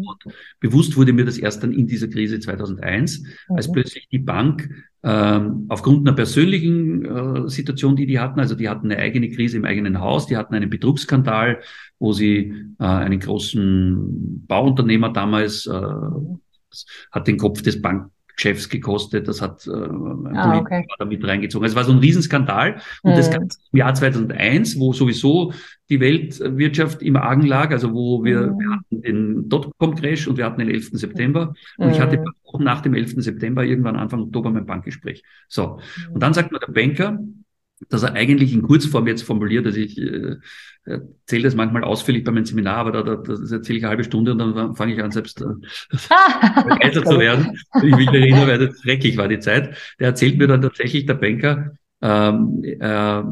[0.00, 0.32] Mhm.
[0.60, 3.56] bewusst wurde mir das erst dann in dieser Krise 2001, mhm.
[3.56, 4.68] als plötzlich die Bank
[5.02, 9.56] ähm, aufgrund einer persönlichen äh, Situation, die die hatten, also die hatten eine eigene Krise
[9.56, 11.60] im eigenen Haus, die hatten einen Betrugsskandal,
[11.98, 15.82] wo sie äh, einen großen Bauunternehmer damals äh,
[17.10, 19.28] hat den Kopf des Bank Chefs gekostet.
[19.28, 20.86] Das hat äh, ein ah, Politiker okay.
[20.98, 21.64] damit reingezogen.
[21.64, 22.80] Also es war so ein Riesenskandal.
[23.02, 23.16] Und mhm.
[23.16, 25.52] das Ganze im Jahr 2001, wo sowieso
[25.90, 28.58] die Weltwirtschaft im Argen lag, also wo wir, mhm.
[28.58, 30.90] wir hatten den Dotcom-Crash und wir hatten den 11.
[30.92, 31.54] September.
[31.76, 31.92] Und mhm.
[31.92, 33.14] ich hatte auch nach dem 11.
[33.18, 35.22] September irgendwann Anfang Oktober mein Bankgespräch.
[35.48, 35.78] So.
[36.08, 36.14] Mhm.
[36.14, 37.18] Und dann sagt mir der Banker,
[37.88, 40.36] dass er eigentlich in Kurzform jetzt formuliert, also ich äh,
[40.84, 44.04] erzähle das manchmal ausführlich bei meinem Seminar, aber da, da das erzähle ich eine halbe
[44.04, 45.44] Stunde und dann fange ich an, selbst äh,
[46.68, 47.58] begeistert zu werden.
[47.82, 49.76] Ich will erinnern, weil das schrecklich war die Zeit.
[49.98, 51.72] Der erzählt mir dann tatsächlich, der Banker,
[52.02, 53.22] ähm, äh,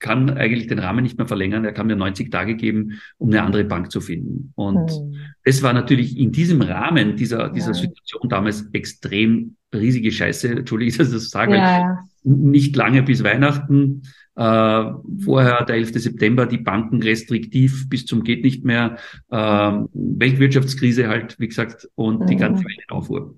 [0.00, 1.64] kann eigentlich den Rahmen nicht mehr verlängern.
[1.64, 4.52] Er kann mir 90 Tage geben, um eine andere Bank zu finden.
[4.54, 5.14] Und hm.
[5.44, 7.74] das war natürlich in diesem Rahmen dieser, dieser ja.
[7.74, 10.48] Situation damals extrem riesige Scheiße.
[10.50, 11.56] Entschuldige, dass ich das sage.
[11.56, 14.02] Ja, nicht lange bis Weihnachten.
[14.36, 14.92] Äh,
[15.24, 15.94] vorher der 11.
[15.94, 18.98] September, die Banken restriktiv bis zum geht nicht mehr.
[19.30, 19.36] Äh,
[19.92, 22.26] Weltwirtschaftskrise halt, wie gesagt, und mhm.
[22.26, 23.34] die ganze Welt in Aufruhr.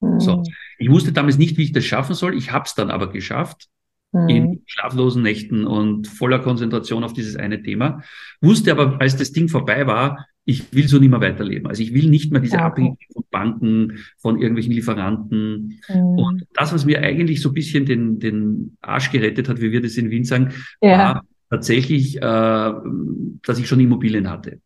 [0.00, 0.20] Mhm.
[0.20, 0.42] So.
[0.78, 2.36] Ich wusste damals nicht, wie ich das schaffen soll.
[2.36, 3.68] Ich habe es dann aber geschafft
[4.12, 4.28] mhm.
[4.28, 8.02] in schlaflosen Nächten und voller Konzentration auf dieses eine Thema.
[8.40, 11.66] Wusste aber, als das Ding vorbei war, ich will so nicht mehr weiterleben.
[11.66, 12.64] Also ich will nicht mehr diese okay.
[12.64, 15.80] Abhängigkeit von Banken, von irgendwelchen Lieferanten.
[15.88, 16.18] Mhm.
[16.18, 19.80] Und das, was mir eigentlich so ein bisschen den, den Arsch gerettet hat, wie wir
[19.80, 20.52] das in Wien sagen,
[20.82, 20.98] ja.
[20.98, 24.60] war tatsächlich, äh, dass ich schon Immobilien hatte.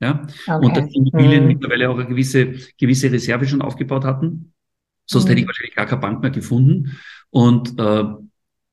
[0.00, 0.22] Ja?
[0.46, 0.66] Okay.
[0.66, 1.48] Und dass die Immobilien mhm.
[1.48, 4.52] mittlerweile auch eine gewisse, gewisse Reserve schon aufgebaut hatten.
[5.06, 5.28] Sonst mhm.
[5.30, 6.96] hätte ich wahrscheinlich gar keine Bank mehr gefunden.
[7.30, 8.04] Und äh,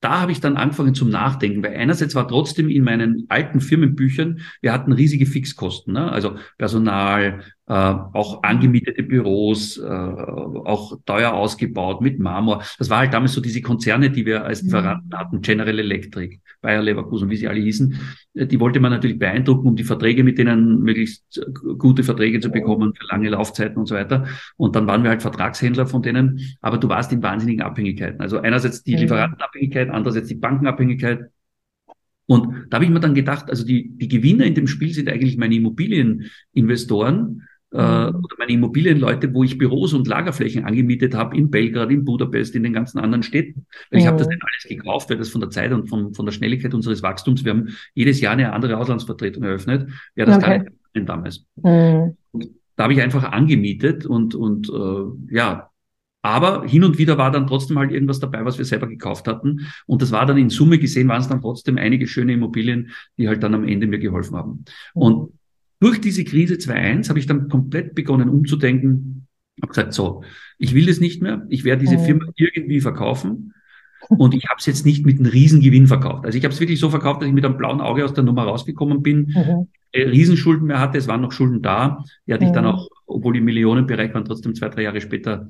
[0.01, 4.41] da habe ich dann angefangen zum Nachdenken, weil einerseits war trotzdem in meinen alten Firmenbüchern,
[4.59, 6.11] wir hatten riesige Fixkosten, ne?
[6.11, 12.63] also Personal, äh, auch angemietete Büros, äh, auch teuer ausgebaut mit Marmor.
[12.79, 15.17] Das war halt damals so diese Konzerne, die wir als Lieferanten mhm.
[15.17, 17.95] hatten, General Electric, Bayer Leverkusen, wie sie alle hießen.
[18.35, 22.39] Äh, die wollte man natürlich beeindrucken, um die Verträge mit denen möglichst äh, gute Verträge
[22.39, 24.25] zu bekommen für lange Laufzeiten und so weiter.
[24.57, 28.21] Und dann waren wir halt Vertragshändler von denen, aber du warst in wahnsinnigen Abhängigkeiten.
[28.21, 29.01] Also einerseits die mhm.
[29.01, 31.31] Lieferantenabhängigkeit, andererseits die Bankenabhängigkeit.
[32.27, 35.09] Und da habe ich mir dann gedacht, also die, die Gewinner in dem Spiel sind
[35.09, 38.15] eigentlich meine Immobilieninvestoren, äh, mhm.
[38.15, 42.63] oder meine Immobilienleute, wo ich Büros und Lagerflächen angemietet habe in Belgrad, in Budapest, in
[42.63, 43.65] den ganzen anderen Städten.
[43.89, 44.09] Weil ich mhm.
[44.09, 46.73] habe das nicht alles gekauft, weil das von der Zeit und von, von der Schnelligkeit
[46.73, 49.89] unseres Wachstums, wir haben jedes Jahr eine andere Auslandsvertretung eröffnet.
[50.15, 50.45] Ja, das okay.
[50.45, 51.45] gar nicht damals.
[51.55, 52.17] Mhm.
[52.75, 55.69] Da habe ich einfach angemietet und, und äh, ja,
[56.23, 59.67] aber hin und wieder war dann trotzdem halt irgendwas dabei, was wir selber gekauft hatten.
[59.87, 63.27] Und das war dann in Summe gesehen, waren es dann trotzdem einige schöne Immobilien, die
[63.27, 64.65] halt dann am Ende mir geholfen haben.
[64.93, 65.01] Mhm.
[65.01, 65.33] Und
[65.81, 69.27] durch diese Krise 2.1 habe ich dann komplett begonnen umzudenken,
[69.61, 70.23] habe gesagt, so,
[70.57, 72.05] ich will es nicht mehr, ich werde diese mhm.
[72.05, 73.53] Firma irgendwie verkaufen
[74.09, 76.25] und ich habe es jetzt nicht mit einem Riesengewinn verkauft.
[76.25, 78.23] Also ich habe es wirklich so verkauft, dass ich mit einem blauen Auge aus der
[78.23, 79.67] Nummer rausgekommen bin, mhm.
[79.93, 82.49] Riesenschulden mehr hatte, es waren noch Schulden da, die hatte mhm.
[82.49, 82.71] ich dann mhm.
[82.71, 85.49] auch, obwohl die Millionenbereich waren, trotzdem zwei, drei Jahre später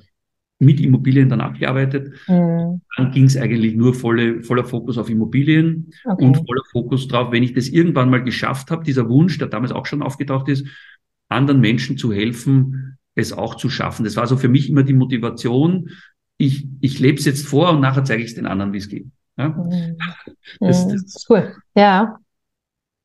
[0.62, 2.13] mit Immobilien dann abgearbeitet.
[2.28, 2.82] Mhm.
[2.95, 6.24] Dann ging es eigentlich nur volle, voller Fokus auf Immobilien okay.
[6.24, 9.71] und voller Fokus drauf, wenn ich das irgendwann mal geschafft habe, dieser Wunsch, der damals
[9.71, 10.67] auch schon aufgetaucht ist,
[11.30, 14.04] anderen Menschen zu helfen, es auch zu schaffen.
[14.04, 15.89] Das war so für mich immer die Motivation.
[16.38, 18.88] Ich, ich lebe es jetzt vor und nachher zeige ich es den anderen, wie es
[18.88, 19.08] geht.
[19.38, 19.50] Ja?
[19.50, 19.97] Mhm.
[20.60, 21.56] Das, das, das, cool.
[21.76, 22.19] Ja.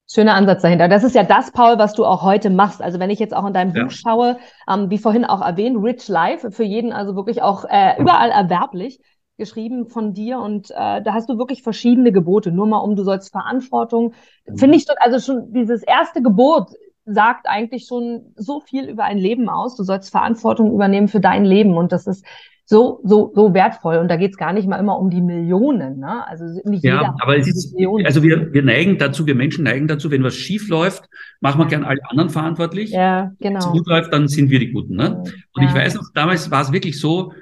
[0.09, 0.89] Schöner Ansatz dahinter.
[0.89, 2.81] Das ist ja das, Paul, was du auch heute machst.
[2.81, 3.85] Also wenn ich jetzt auch in deinem ja.
[3.85, 4.39] Buch schaue,
[4.71, 9.01] ähm, wie vorhin auch erwähnt, Rich Life, für jeden also wirklich auch äh, überall erwerblich
[9.37, 12.53] geschrieben von dir und äh, da hast du wirklich verschiedene Gebote.
[12.53, 14.15] Nur mal um, du sollst Verantwortung.
[14.47, 14.57] Mhm.
[14.57, 16.69] Finde ich also schon dieses erste Gebot
[17.05, 19.77] sagt eigentlich schon so viel über ein Leben aus.
[19.77, 22.25] Du sollst Verantwortung übernehmen für dein Leben und das ist
[22.69, 23.99] so, so, so wertvoll.
[23.99, 26.01] Und da geht es gar nicht mal immer um die Millionen.
[26.01, 26.27] Ne?
[26.27, 27.75] Also nicht ja, jeder aber es ist,
[28.05, 31.09] also wir, wir neigen dazu, wir Menschen neigen dazu, wenn was schief läuft,
[31.41, 32.91] machen wir gern alle anderen verantwortlich.
[32.91, 33.41] Ja, genau.
[33.41, 34.97] Wenn es gut läuft, dann sind wir die Guten.
[34.97, 35.23] Ne?
[35.55, 35.69] Und ja.
[35.69, 37.33] ich weiß noch, damals war es wirklich so,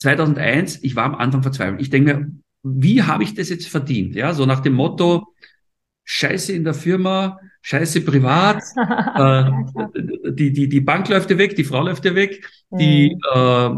[0.00, 1.80] 2001, ich war am Anfang verzweifelt.
[1.80, 2.30] Ich denke mir,
[2.62, 4.14] wie habe ich das jetzt verdient?
[4.14, 5.24] Ja, so nach dem Motto,
[6.04, 11.64] Scheiße in der Firma, Scheiße privat, äh, die, die, die Bank läuft dir weg, die
[11.64, 13.70] Frau läuft dir weg, die, äh,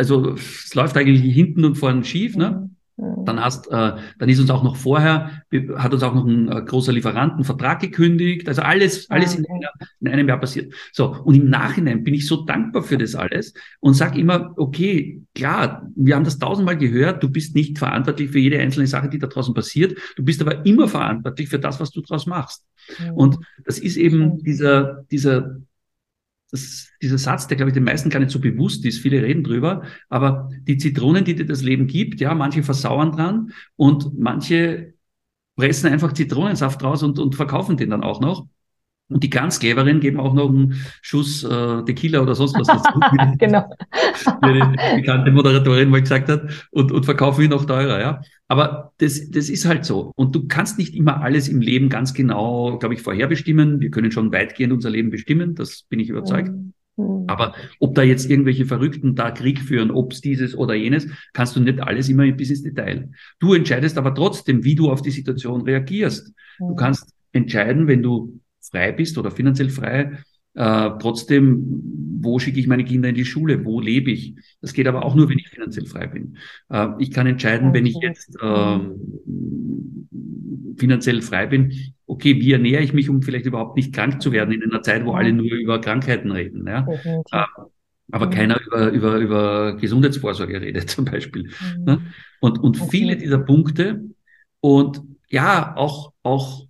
[0.00, 2.70] also es läuft eigentlich hinten und vorne schief, ne?
[2.96, 3.26] Mhm.
[3.26, 5.42] Dann hast, äh, dann ist uns auch noch vorher,
[5.76, 8.48] hat uns auch noch ein äh, großer Lieferantenvertrag gekündigt.
[8.48, 10.72] Also alles, alles in, einer, in, einem Jahr passiert.
[10.92, 11.14] So.
[11.14, 15.86] Und im Nachhinein bin ich so dankbar für das alles und sage immer, okay, klar,
[15.96, 17.22] wir haben das tausendmal gehört.
[17.22, 19.98] Du bist nicht verantwortlich für jede einzelne Sache, die da draußen passiert.
[20.16, 22.64] Du bist aber immer verantwortlich für das, was du draus machst.
[22.98, 23.12] Mhm.
[23.12, 25.56] Und das ist eben dieser, dieser,
[26.50, 29.44] das, dieser Satz, der, glaube ich, den meisten gar nicht so bewusst ist, viele reden
[29.44, 34.94] drüber, aber die Zitronen, die dir das Leben gibt, ja, manche versauern dran und manche
[35.56, 38.46] pressen einfach Zitronensaft raus und, und verkaufen den dann auch noch.
[39.10, 43.00] Und die ganz Cleveren geben auch noch einen Schuss äh, Tequila oder sonst was dazu.
[43.38, 43.68] genau.
[44.42, 46.68] Wie die bekannte Moderatorin mal gesagt hat.
[46.70, 48.22] Und, und verkaufen ihn noch teurer, ja.
[48.46, 50.12] Aber das, das ist halt so.
[50.14, 53.80] Und du kannst nicht immer alles im Leben ganz genau, glaube ich, vorherbestimmen.
[53.80, 55.56] Wir können schon weitgehend unser Leben bestimmen.
[55.56, 56.48] Das bin ich überzeugt.
[56.48, 56.72] Mhm.
[56.96, 57.24] mhm.
[57.26, 61.56] Aber ob da jetzt irgendwelche Verrückten da Krieg führen, ob es dieses oder jenes, kannst
[61.56, 63.10] du nicht alles immer bis ins Detail.
[63.40, 66.32] Du entscheidest aber trotzdem, wie du auf die Situation reagierst.
[66.58, 66.76] Du mhm.
[66.76, 70.18] kannst entscheiden, wenn du frei bist oder finanziell frei,
[70.54, 73.64] äh, trotzdem, wo schicke ich meine Kinder in die Schule?
[73.64, 74.34] Wo lebe ich?
[74.60, 76.36] Das geht aber auch nur, wenn ich finanziell frei bin.
[76.68, 78.78] Äh, ich kann entscheiden, wenn ich jetzt äh,
[80.76, 81.72] finanziell frei bin,
[82.06, 85.04] okay, wie ernähre ich mich, um vielleicht überhaupt nicht krank zu werden in einer Zeit,
[85.04, 86.66] wo alle nur über Krankheiten reden.
[86.66, 86.86] Ja?
[87.32, 87.44] Äh,
[88.12, 88.30] aber mhm.
[88.30, 91.44] keiner über, über, über Gesundheitsvorsorge redet zum Beispiel.
[91.44, 91.84] Mhm.
[91.84, 92.00] Ne?
[92.40, 94.02] Und, und viele dieser Punkte
[94.60, 96.66] und ja, auch, auch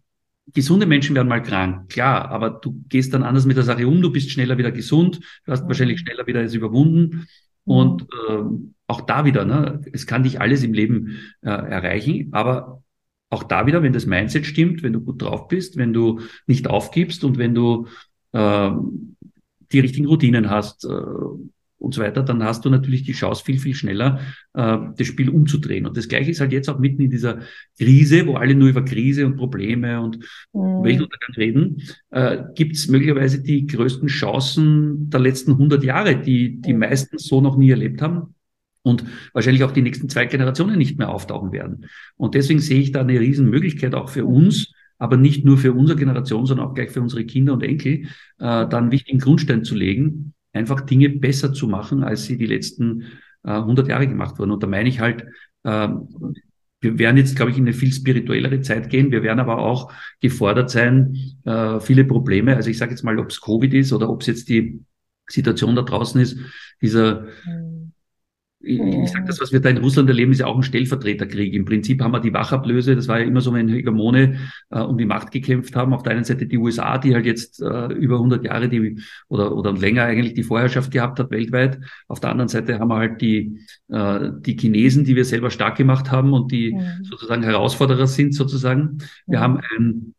[0.52, 4.00] gesunde Menschen werden mal krank, klar, aber du gehst dann anders mit der Sache um,
[4.02, 5.68] du bist schneller wieder gesund, du hast mhm.
[5.68, 7.00] wahrscheinlich schneller wieder es überwunden.
[7.00, 7.26] Mhm.
[7.64, 8.42] Und äh,
[8.86, 12.82] auch da wieder, ne, es kann dich alles im Leben äh, erreichen, aber
[13.28, 16.68] auch da wieder, wenn das Mindset stimmt, wenn du gut drauf bist, wenn du nicht
[16.68, 17.86] aufgibst und wenn du
[18.32, 18.70] äh,
[19.72, 20.88] die richtigen Routinen hast, äh,
[21.80, 24.20] und so weiter, dann hast du natürlich die Chance, viel, viel schneller
[24.54, 25.86] äh, das Spiel umzudrehen.
[25.86, 27.40] Und das Gleiche ist halt jetzt auch mitten in dieser
[27.78, 30.18] Krise, wo alle nur über Krise und Probleme und
[30.52, 30.84] mhm.
[30.84, 36.74] Weltuntergang reden, äh, gibt es möglicherweise die größten Chancen der letzten 100 Jahre, die die
[36.74, 36.80] mhm.
[36.80, 38.34] meisten so noch nie erlebt haben
[38.82, 41.86] und wahrscheinlich auch die nächsten zwei Generationen nicht mehr auftauchen werden.
[42.16, 45.98] Und deswegen sehe ich da eine Riesenmöglichkeit auch für uns, aber nicht nur für unsere
[45.98, 48.06] Generation, sondern auch gleich für unsere Kinder und Enkel, äh,
[48.38, 53.02] da einen wichtigen Grundstein zu legen, einfach Dinge besser zu machen, als sie die letzten
[53.44, 54.50] äh, 100 Jahre gemacht wurden.
[54.50, 55.24] Und da meine ich halt,
[55.64, 55.88] äh,
[56.82, 59.12] wir werden jetzt, glaube ich, in eine viel spirituellere Zeit gehen.
[59.12, 63.30] Wir werden aber auch gefordert sein, äh, viele Probleme, also ich sage jetzt mal, ob
[63.30, 64.80] es Covid ist oder ob es jetzt die
[65.28, 66.38] Situation da draußen ist,
[66.80, 67.69] dieser mhm
[68.62, 71.54] ich, sage, das, was wir da in Russland erleben, ist ja auch ein Stellvertreterkrieg.
[71.54, 74.38] Im Prinzip haben wir die Wachablöse, das war ja immer so, wenn Hegemone
[74.70, 75.94] äh, um die Macht gekämpft haben.
[75.94, 79.56] Auf der einen Seite die USA, die halt jetzt äh, über 100 Jahre die oder
[79.56, 81.80] oder länger eigentlich die Vorherrschaft gehabt hat weltweit.
[82.06, 85.76] Auf der anderen Seite haben wir halt die äh, die Chinesen, die wir selber stark
[85.76, 87.04] gemacht haben und die mhm.
[87.04, 88.98] sozusagen Herausforderer sind sozusagen.
[89.26, 89.42] Wir mhm.
[89.42, 90.14] haben ein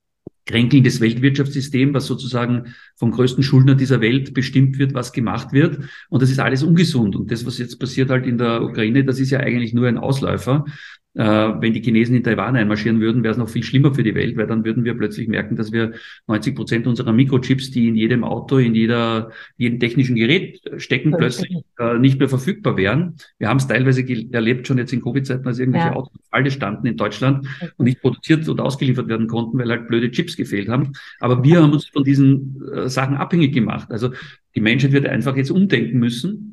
[0.45, 5.79] kränkelndes Weltwirtschaftssystem, was sozusagen vom größten Schuldner dieser Welt bestimmt wird, was gemacht wird.
[6.09, 7.15] Und das ist alles ungesund.
[7.15, 9.97] Und das, was jetzt passiert halt in der Ukraine, das ist ja eigentlich nur ein
[9.97, 10.65] Ausläufer.
[11.13, 14.15] Äh, wenn die Chinesen in Taiwan einmarschieren würden, wäre es noch viel schlimmer für die
[14.15, 15.91] Welt, weil dann würden wir plötzlich merken, dass wir
[16.27, 21.57] 90 Prozent unserer Mikrochips, die in jedem Auto, in jeder, jedem technischen Gerät stecken, plötzlich
[21.79, 23.15] äh, nicht mehr verfügbar wären.
[23.39, 25.95] Wir haben es teilweise erlebt, schon jetzt in Covid-Zeiten, als irgendwelche ja.
[25.95, 27.45] Autos alle standen in Deutschland
[27.75, 30.93] und nicht produziert und ausgeliefert werden konnten, weil halt blöde Chips gefehlt haben.
[31.19, 33.91] Aber wir haben uns von diesen äh, Sachen abhängig gemacht.
[33.91, 34.11] Also
[34.55, 36.50] die Menschheit wird einfach jetzt umdenken müssen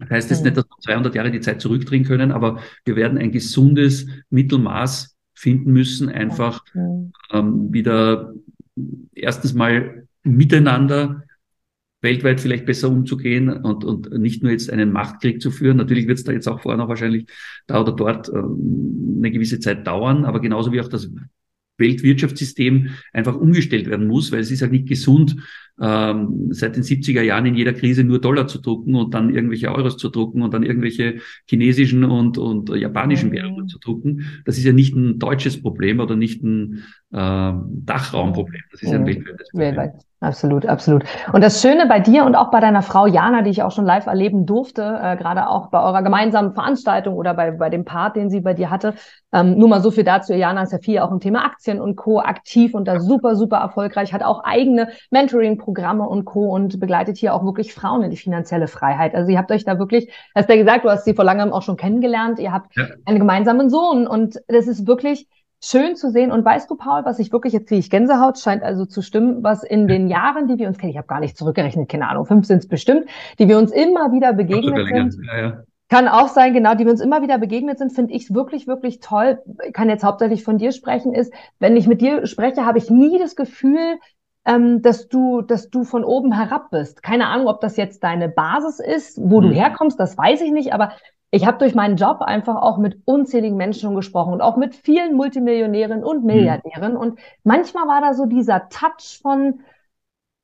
[0.00, 3.18] das heißt jetzt nicht, dass wir 200 Jahre die Zeit zurückdrehen können, aber wir werden
[3.18, 6.64] ein gesundes Mittelmaß finden müssen, einfach
[7.32, 8.32] ähm, wieder
[9.14, 11.24] erstens mal miteinander
[12.02, 15.76] weltweit vielleicht besser umzugehen und, und nicht nur jetzt einen Machtkrieg zu führen.
[15.76, 17.26] Natürlich wird es da jetzt auch vorher noch wahrscheinlich
[17.66, 21.10] da oder dort ähm, eine gewisse Zeit dauern, aber genauso wie auch das
[21.80, 25.36] Weltwirtschaftssystem einfach umgestellt werden muss, weil es ist halt nicht gesund,
[25.80, 29.72] ähm, seit den 70er Jahren in jeder Krise nur Dollar zu drucken und dann irgendwelche
[29.74, 34.42] Euros zu drucken und dann irgendwelche chinesischen und, und japanischen Währungen zu drucken.
[34.44, 38.62] Das ist ja nicht ein deutsches Problem oder nicht ein äh, Dachraumproblem.
[38.70, 39.76] Das ist ja ein weltweites Problem.
[39.76, 40.09] Weltweit.
[40.22, 41.04] Absolut, absolut.
[41.32, 43.86] Und das Schöne bei dir und auch bei deiner Frau Jana, die ich auch schon
[43.86, 48.16] live erleben durfte, äh, gerade auch bei eurer gemeinsamen Veranstaltung oder bei, bei dem Part,
[48.16, 48.92] den sie bei dir hatte,
[49.32, 50.34] ähm, nur mal so viel dazu.
[50.34, 52.20] Jana ist ja viel auch im Thema Aktien und Co.
[52.20, 56.50] aktiv und da super, super erfolgreich, hat auch eigene Mentoring-Programme und Co.
[56.50, 59.14] und begleitet hier auch wirklich Frauen in die finanzielle Freiheit.
[59.14, 61.50] Also ihr habt euch da wirklich, hast du ja gesagt, du hast sie vor langem
[61.50, 62.88] auch schon kennengelernt, ihr habt ja.
[63.06, 65.28] einen gemeinsamen Sohn und das ist wirklich,
[65.62, 66.32] schön zu sehen.
[66.32, 69.42] Und weißt du, Paul, was ich wirklich, jetzt kriege ich Gänsehaut, scheint also zu stimmen,
[69.42, 72.26] was in den Jahren, die wir uns kennen, ich habe gar nicht zurückgerechnet, keine Ahnung,
[72.26, 73.06] fünf sind es bestimmt,
[73.38, 75.26] die wir uns immer wieder begegnet sind.
[75.26, 75.62] Ja, ja.
[75.88, 79.00] Kann auch sein, genau, die wir uns immer wieder begegnet sind, finde ich wirklich, wirklich
[79.00, 79.42] toll.
[79.66, 82.90] Ich kann jetzt hauptsächlich von dir sprechen, ist, wenn ich mit dir spreche, habe ich
[82.90, 83.98] nie das Gefühl,
[84.44, 87.02] ähm, dass du, dass du von oben herab bist.
[87.02, 89.48] Keine Ahnung, ob das jetzt deine Basis ist, wo mhm.
[89.48, 90.92] du herkommst, das weiß ich nicht, aber
[91.30, 94.74] ich habe durch meinen Job einfach auch mit unzähligen Menschen schon gesprochen und auch mit
[94.74, 96.26] vielen Multimillionären und mhm.
[96.26, 96.92] Milliardären.
[96.94, 96.98] Mhm.
[96.98, 99.60] Und manchmal war da so dieser Touch von,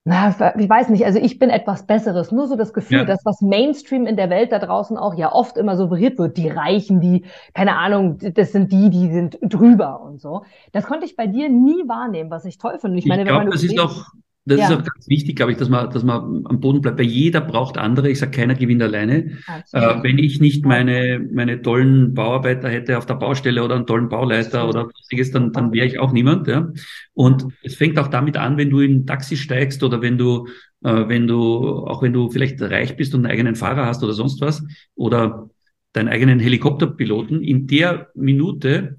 [0.04, 2.30] na, ich weiß nicht, also ich bin etwas Besseres.
[2.30, 3.04] Nur so das Gefühl, ja.
[3.04, 6.48] dass was Mainstream in der Welt da draußen auch ja oft immer suggeriert wird, die
[6.48, 10.44] Reichen, die, keine Ahnung, das sind die, die sind drüber und so.
[10.70, 12.98] Das konnte ich bei dir nie wahrnehmen, was ich toll finde.
[12.98, 14.04] Ich meine, ich glaube, das ist auch
[14.48, 14.68] das ja.
[14.68, 17.00] ist auch ganz wichtig, glaube ich, dass man, dass man am Boden bleibt.
[17.00, 18.08] Weil jeder braucht andere.
[18.08, 19.32] Ich sage, keiner gewinnt alleine.
[19.72, 24.08] Äh, wenn ich nicht meine, meine tollen Bauarbeiter hätte auf der Baustelle oder einen tollen
[24.08, 26.46] Bauleiter oder sonstiges, dann, dann wäre ich auch niemand.
[26.46, 26.72] Ja?
[27.12, 30.46] Und es fängt auch damit an, wenn du in ein Taxi steigst oder wenn du,
[30.84, 34.12] äh, wenn du, auch wenn du vielleicht reich bist und einen eigenen Fahrer hast oder
[34.12, 35.50] sonst was oder
[35.92, 38.96] deinen eigenen Helikopterpiloten, in der Minute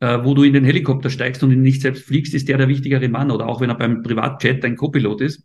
[0.00, 2.68] äh, wo du in den Helikopter steigst und ihn nicht selbst fliegst, ist der der
[2.68, 5.44] wichtigere Mann oder auch wenn er beim Privatjet dein Co-Pilot ist.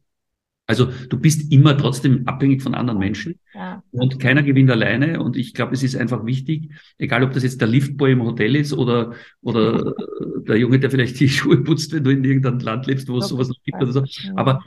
[0.65, 3.83] Also du bist immer trotzdem abhängig von anderen Menschen ja.
[3.91, 5.21] und keiner gewinnt alleine.
[5.21, 8.55] Und ich glaube, es ist einfach wichtig, egal ob das jetzt der Liftboy im Hotel
[8.55, 9.93] ist oder, oder
[10.47, 13.27] der Junge, der vielleicht die Schuhe putzt, wenn du in irgendeinem Land lebst, wo es
[13.27, 14.05] sowas noch gibt oder so.
[14.35, 14.63] Aber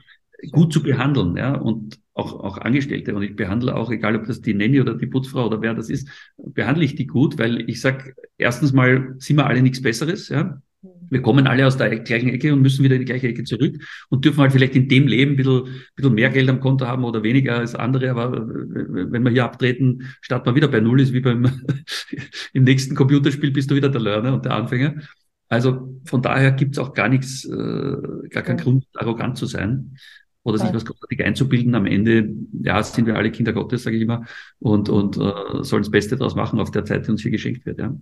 [0.51, 3.15] gut zu behandeln, ja, und auch, auch Angestellte.
[3.15, 5.91] Und ich behandle auch, egal ob das die Nanny oder die Putzfrau oder wer das
[5.91, 10.29] ist, behandle ich die gut, weil ich sag erstens mal sind wir alle nichts Besseres,
[10.29, 10.61] ja.
[11.09, 13.77] Wir kommen alle aus der gleichen Ecke und müssen wieder in die gleiche Ecke zurück
[14.09, 16.87] und dürfen halt vielleicht in dem Leben ein bisschen, ein bisschen mehr Geld am Konto
[16.87, 18.11] haben oder weniger als andere.
[18.11, 21.49] Aber wenn wir hier abtreten, starten wir wieder bei Null, ist wie beim,
[22.53, 24.95] im nächsten Computerspiel bist du wieder der Learner und der Anfänger.
[25.49, 29.97] Also von daher gibt's auch gar nichts, äh, gar keinen Grund, arrogant zu sein
[30.47, 31.75] oder sich was großartig einzubilden.
[31.75, 32.29] Am Ende,
[32.63, 34.25] ja, sind wir alle Kinder Gottes, sage ich immer,
[34.61, 37.67] und, und äh, sollen das Beste daraus machen auf der Zeit, die uns hier geschenkt
[37.67, 37.81] wird.
[37.81, 37.97] Ja.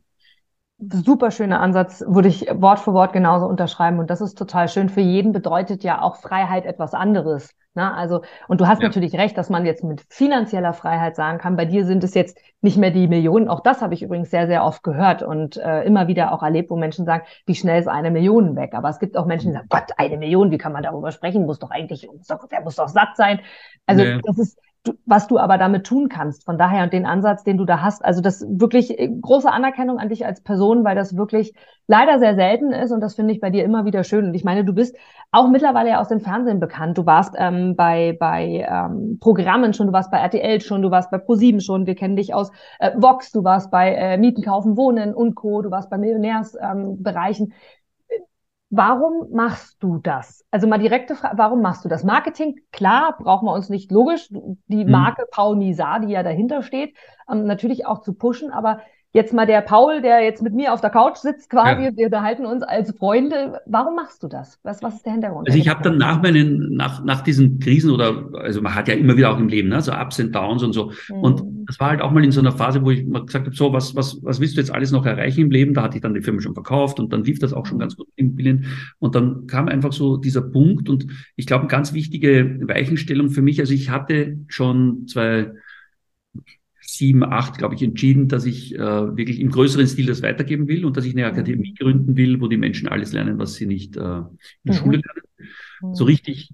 [0.93, 3.99] Super schöner Ansatz, würde ich Wort für Wort genauso unterschreiben.
[3.99, 4.89] Und das ist total schön.
[4.89, 7.55] Für jeden bedeutet ja auch Freiheit etwas anderes.
[7.75, 7.93] Ne?
[7.93, 8.89] Also, und du hast ja.
[8.89, 12.39] natürlich recht, dass man jetzt mit finanzieller Freiheit sagen kann, bei dir sind es jetzt
[12.61, 13.49] nicht mehr die Millionen.
[13.49, 16.71] Auch das habe ich übrigens sehr, sehr oft gehört und äh, immer wieder auch erlebt,
[16.71, 18.75] wo Menschen sagen, wie schnell ist eine Million weg?
[18.75, 21.47] Aber es gibt auch Menschen, die sagen, Gott, eine Million, wie kann man darüber sprechen?
[21.47, 23.41] Muss doch eigentlich, muss doch, der muss doch satt sein.
[23.87, 24.21] Also, ja.
[24.23, 24.59] das ist,
[25.07, 26.45] was du aber damit tun kannst.
[26.45, 29.99] Von daher und den Ansatz, den du da hast, also das wirklich äh, große Anerkennung
[29.99, 31.55] an dich als Person, weil das wirklich
[31.87, 34.27] leider sehr selten ist und das finde ich bei dir immer wieder schön.
[34.27, 34.97] Und ich meine, du bist
[35.33, 36.99] auch mittlerweile ja aus dem Fernsehen bekannt.
[36.99, 41.11] Du warst ähm, bei, bei ähm, Programmen schon, du warst bei RTL schon, du warst
[41.11, 44.77] bei ProSieben schon, wir kennen dich aus äh, Vox, du warst bei äh, Mieten, Kaufen,
[44.77, 47.47] Wohnen und Co., du warst bei Millionärsbereichen.
[47.47, 47.53] Ähm,
[48.77, 50.45] Warum machst du das?
[50.51, 52.03] Also mal direkte Frage, warum machst du das?
[52.03, 54.91] Marketing, klar, brauchen wir uns nicht logisch, die mhm.
[54.91, 55.27] Marke mhm.
[55.31, 56.97] Paul Nizar, die ja dahinter steht,
[57.31, 58.81] ähm, natürlich auch zu pushen, aber
[59.15, 61.97] jetzt mal der Paul, der jetzt mit mir auf der Couch sitzt quasi, ja.
[61.97, 63.61] wir unterhalten uns als Freunde.
[63.65, 64.59] Warum machst du das?
[64.65, 65.49] Was, was ist der Hintergrund?
[65.49, 68.95] Also ich habe dann nach meinen, nach, nach diesen Krisen oder, also man hat ja
[68.95, 70.91] immer wieder auch im Leben, ne, so Ups und Downs und so.
[71.09, 71.17] Mhm.
[71.21, 73.57] Und das war halt auch mal in so einer Phase, wo ich mal gesagt habe,
[73.57, 75.75] so, was, was, was willst du jetzt alles noch erreichen im Leben?
[75.75, 77.83] Da hatte ich dann die Firma schon verkauft und dann lief das auch schon mhm.
[77.83, 78.67] ganz gut im Immobilien.
[78.99, 83.43] Und dann kam einfach so dieser Punkt und ich glaube, eine ganz wichtige Weichenstellung für
[83.43, 83.61] mich.
[83.61, 85.53] Also ich hatte schon zwei,
[86.97, 90.85] sieben, acht, glaube ich, entschieden, dass ich äh, wirklich im größeren Stil das weitergeben will
[90.85, 91.75] und dass ich eine Akademie mhm.
[91.75, 94.05] gründen will, wo die Menschen alles lernen, was sie nicht äh, in
[94.65, 94.79] der mhm.
[94.79, 95.51] Schule lernen.
[95.83, 95.95] Mhm.
[95.95, 96.51] So richtig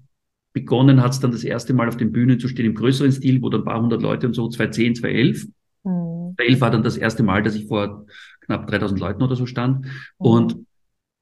[0.53, 3.41] begonnen hat es dann das erste Mal auf den Bühnen zu stehen im größeren Stil,
[3.41, 5.47] wo dann ein paar hundert Leute und so, 2010, 2011.
[5.83, 6.35] Mhm.
[6.35, 8.05] 2011 war dann das erste Mal, dass ich vor
[8.41, 9.85] knapp 3000 Leuten oder so stand.
[9.85, 9.87] Mhm.
[10.17, 10.57] Und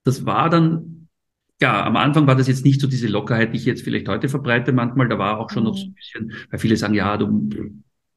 [0.04, 1.08] das war dann,
[1.62, 4.30] ja, am Anfang war das jetzt nicht so diese Lockerheit, die ich jetzt vielleicht heute
[4.30, 4.72] verbreite.
[4.72, 7.52] Manchmal, da war auch schon noch so ein bisschen, weil viele sagen, ja, du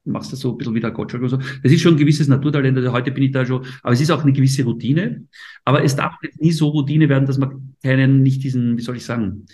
[0.05, 1.37] machst das so ein bisschen wie der Gottschalk oder so.
[1.37, 2.77] Das ist schon ein gewisses Naturtalent.
[2.77, 5.27] Also heute bin ich da schon, aber es ist auch eine gewisse Routine.
[5.65, 8.97] Aber es darf jetzt nie so Routine werden, dass man keinen, nicht diesen, wie soll
[8.97, 9.45] ich sagen,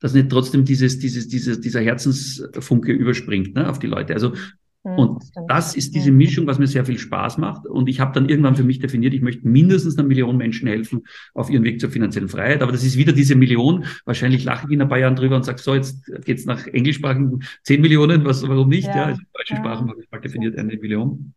[0.00, 4.14] dass nicht trotzdem dieses, dieses, dieses, dieser Herzensfunke überspringt, ne, auf die Leute.
[4.14, 4.34] Also
[4.82, 7.66] Und das ist diese Mischung, was mir sehr viel Spaß macht.
[7.66, 11.02] Und ich habe dann irgendwann für mich definiert, ich möchte mindestens einer Million Menschen helfen
[11.34, 12.62] auf ihren Weg zur finanziellen Freiheit.
[12.62, 13.84] Aber das ist wieder diese Million.
[14.04, 17.42] Wahrscheinlich lache ich in ein paar Jahren drüber und sage, so, jetzt geht's nach englischsprachigen
[17.64, 18.24] 10 Millionen.
[18.24, 18.86] Was, warum nicht?
[18.86, 19.60] Ja, ja also deutsche ja.
[19.60, 21.34] Sprachen habe ich mal definiert eine Million.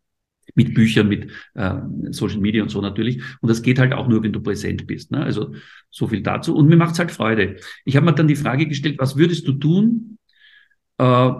[0.54, 1.74] Mit Büchern, mit äh,
[2.10, 3.22] Social Media und so natürlich.
[3.40, 5.10] Und das geht halt auch nur, wenn du präsent bist.
[5.10, 5.22] Ne?
[5.22, 5.54] Also
[5.88, 6.54] so viel dazu.
[6.54, 7.56] Und mir macht's halt Freude.
[7.84, 10.18] Ich habe mir dann die Frage gestellt, was würdest du tun,
[10.98, 11.30] äh,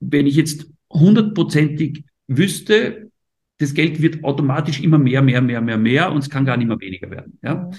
[0.00, 3.10] wenn ich jetzt hundertprozentig wüsste,
[3.58, 6.68] das Geld wird automatisch immer mehr, mehr, mehr, mehr, mehr und es kann gar nicht
[6.68, 7.38] mehr weniger werden.
[7.42, 7.54] Ja?
[7.54, 7.72] Mhm.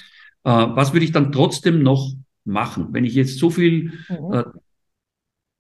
[0.44, 2.14] Äh, was würde ich dann trotzdem noch
[2.46, 4.34] machen, wenn ich jetzt so viel mhm.
[4.34, 4.44] äh,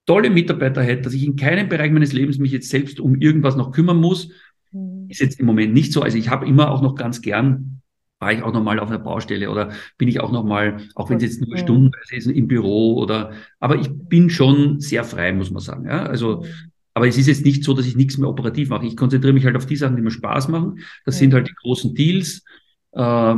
[0.05, 3.55] tolle Mitarbeiter hätte, dass ich in keinem Bereich meines Lebens mich jetzt selbst um irgendwas
[3.55, 4.29] noch kümmern muss?
[4.71, 5.05] Mhm.
[5.09, 6.01] Ist jetzt im Moment nicht so.
[6.01, 7.79] Also ich habe immer auch noch ganz gern
[8.19, 11.09] war ich auch noch mal auf einer Baustelle oder bin ich auch noch mal, auch
[11.09, 11.61] wenn es jetzt nur mhm.
[11.61, 15.85] stundenweise ist, im Büro oder, aber ich bin schon sehr frei, muss man sagen.
[15.85, 16.03] Ja?
[16.03, 16.68] Also mhm.
[16.99, 18.85] Aber es ist jetzt nicht so, dass ich nichts mehr operativ mache.
[18.85, 20.79] Ich konzentriere mich halt auf die Sachen, die mir Spaß machen.
[21.05, 21.19] Das ja.
[21.19, 22.43] sind halt die großen Deals.
[22.91, 23.35] Äh,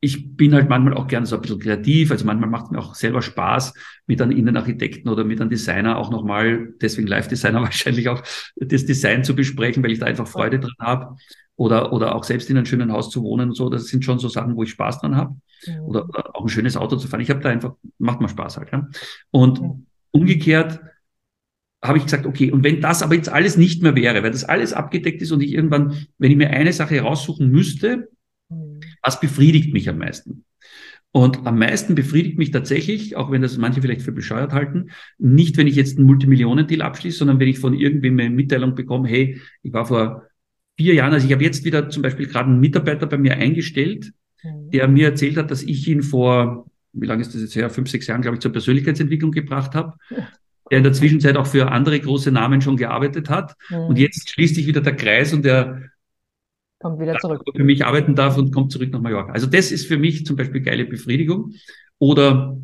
[0.00, 2.10] ich bin halt manchmal auch gerne so ein bisschen kreativ.
[2.10, 3.72] Also manchmal macht es mir auch selber Spaß,
[4.08, 8.20] mit einem Innenarchitekten oder mit einem Designer auch nochmal, deswegen Live-Designer wahrscheinlich auch,
[8.56, 11.16] das Design zu besprechen, weil ich da einfach Freude dran habe.
[11.54, 13.68] Oder, oder auch selbst in einem schönen Haus zu wohnen und so.
[13.68, 15.36] Das sind schon so Sachen, wo ich Spaß dran habe.
[15.84, 17.20] Oder, oder, auch ein schönes Auto zu fahren.
[17.20, 18.72] Ich habe da einfach, macht mir Spaß halt.
[18.72, 18.88] Ja?
[19.30, 19.86] Und mhm.
[20.10, 20.80] umgekehrt,
[21.82, 24.44] habe ich gesagt, okay, und wenn das aber jetzt alles nicht mehr wäre, weil das
[24.44, 28.08] alles abgedeckt ist und ich irgendwann, wenn ich mir eine Sache raussuchen müsste,
[28.48, 28.80] mhm.
[29.02, 30.44] was befriedigt mich am meisten?
[31.10, 35.56] Und am meisten befriedigt mich tatsächlich, auch wenn das manche vielleicht für bescheuert halten, nicht,
[35.56, 39.40] wenn ich jetzt einen Multimillionen-Deal abschließe, sondern wenn ich von irgendwem eine Mitteilung bekomme, hey,
[39.62, 40.26] ich war vor
[40.76, 44.12] vier Jahren, also ich habe jetzt wieder zum Beispiel gerade einen Mitarbeiter bei mir eingestellt,
[44.42, 44.70] mhm.
[44.70, 47.88] der mir erzählt hat, dass ich ihn vor, wie lange ist das jetzt her, fünf,
[47.88, 49.94] sechs Jahren, glaube ich, zur Persönlichkeitsentwicklung gebracht habe
[50.70, 53.54] der in der Zwischenzeit auch für andere große Namen schon gearbeitet hat.
[53.70, 53.76] Mhm.
[53.76, 55.82] Und jetzt schließt sich wieder der Kreis und der
[56.80, 57.42] kommt wieder zurück.
[57.54, 59.32] Für mich arbeiten darf und kommt zurück nach Mallorca.
[59.32, 61.54] Also das ist für mich zum Beispiel geile Befriedigung.
[61.98, 62.56] Oder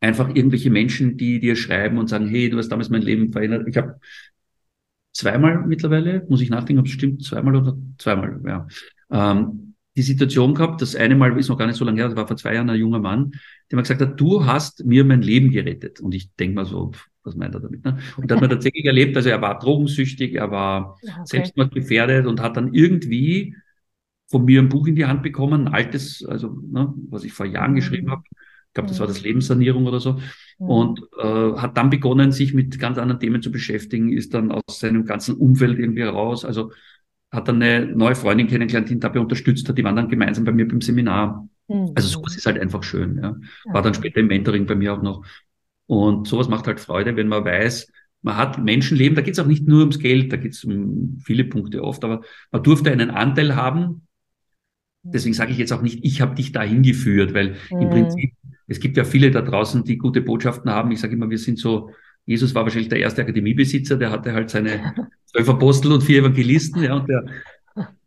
[0.00, 3.68] einfach irgendwelche Menschen, die dir schreiben und sagen, hey, du hast damals mein Leben verändert.
[3.68, 4.00] Ich habe
[5.12, 8.66] zweimal mittlerweile, muss ich nachdenken, ob es stimmt, zweimal oder zweimal, ja.
[9.10, 12.16] Ähm, die Situation gehabt, das eine Mal ist noch gar nicht so lange her, das
[12.16, 13.32] war vor zwei Jahren ein junger Mann,
[13.70, 16.00] der mir gesagt hat, du hast mir mein Leben gerettet.
[16.00, 16.92] Und ich denke mal so,
[17.24, 17.84] was meint er damit?
[17.84, 17.98] Ne?
[18.16, 21.22] Und da hat man tatsächlich erlebt, also er war drogensüchtig, er war okay.
[21.24, 23.54] selbstmordgefährdet und hat dann irgendwie
[24.28, 27.44] von mir ein Buch in die Hand bekommen, ein altes, also ne, was ich vor
[27.44, 27.76] Jahren mhm.
[27.76, 28.22] geschrieben habe.
[28.68, 30.14] Ich glaube, das war das Lebenssanierung oder so.
[30.58, 30.66] Mhm.
[30.66, 34.80] Und äh, hat dann begonnen, sich mit ganz anderen Themen zu beschäftigen, ist dann aus
[34.80, 36.46] seinem ganzen Umfeld irgendwie raus.
[36.46, 36.72] Also
[37.32, 39.78] hat dann eine neue Freundin kennengelernt, die ihn dabei unterstützt hat.
[39.78, 41.48] Die waren dann gemeinsam bei mir beim Seminar.
[41.66, 41.92] Mhm.
[41.94, 43.18] Also sowas ist halt einfach schön.
[43.22, 43.36] Ja.
[43.64, 45.24] War dann später im Mentoring bei mir auch noch.
[45.86, 47.90] Und sowas macht halt Freude, wenn man weiß,
[48.20, 51.18] man hat Menschenleben, da geht es auch nicht nur ums Geld, da geht es um
[51.24, 54.06] viele Punkte oft, aber man durfte einen Anteil haben.
[55.02, 57.80] Deswegen sage ich jetzt auch nicht, ich habe dich dahin geführt, weil mhm.
[57.80, 58.32] im Prinzip,
[58.68, 60.92] es gibt ja viele da draußen, die gute Botschaften haben.
[60.92, 61.90] Ich sage immer, wir sind so,
[62.24, 64.94] Jesus war wahrscheinlich der erste Akademiebesitzer, der hatte halt seine
[65.26, 67.24] zwölf Apostel und vier Evangelisten, ja, und der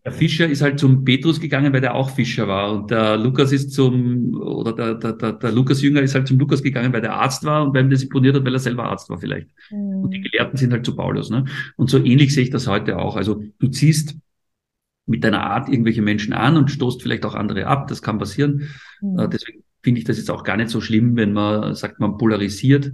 [0.05, 2.71] der Fischer ist halt zum Petrus gegangen, weil der auch Fischer war.
[2.71, 6.37] Und der Lukas ist zum, oder der, der, der, der Lukas Jünger ist halt zum
[6.37, 8.83] Lukas gegangen, weil der Arzt war und weil ihm das imponiert hat, weil er selber
[8.83, 9.49] Arzt war vielleicht.
[9.71, 10.03] Mhm.
[10.03, 11.31] Und die Gelehrten sind halt zu Paulus.
[11.31, 11.45] Ne?
[11.75, 13.15] Und so ähnlich sehe ich das heute auch.
[13.15, 14.15] Also du ziehst
[15.07, 17.87] mit deiner Art irgendwelche Menschen an und stoßt vielleicht auch andere ab.
[17.87, 18.69] Das kann passieren.
[19.01, 19.27] Mhm.
[19.31, 22.91] Deswegen finde ich das jetzt auch gar nicht so schlimm, wenn man sagt, man polarisiert,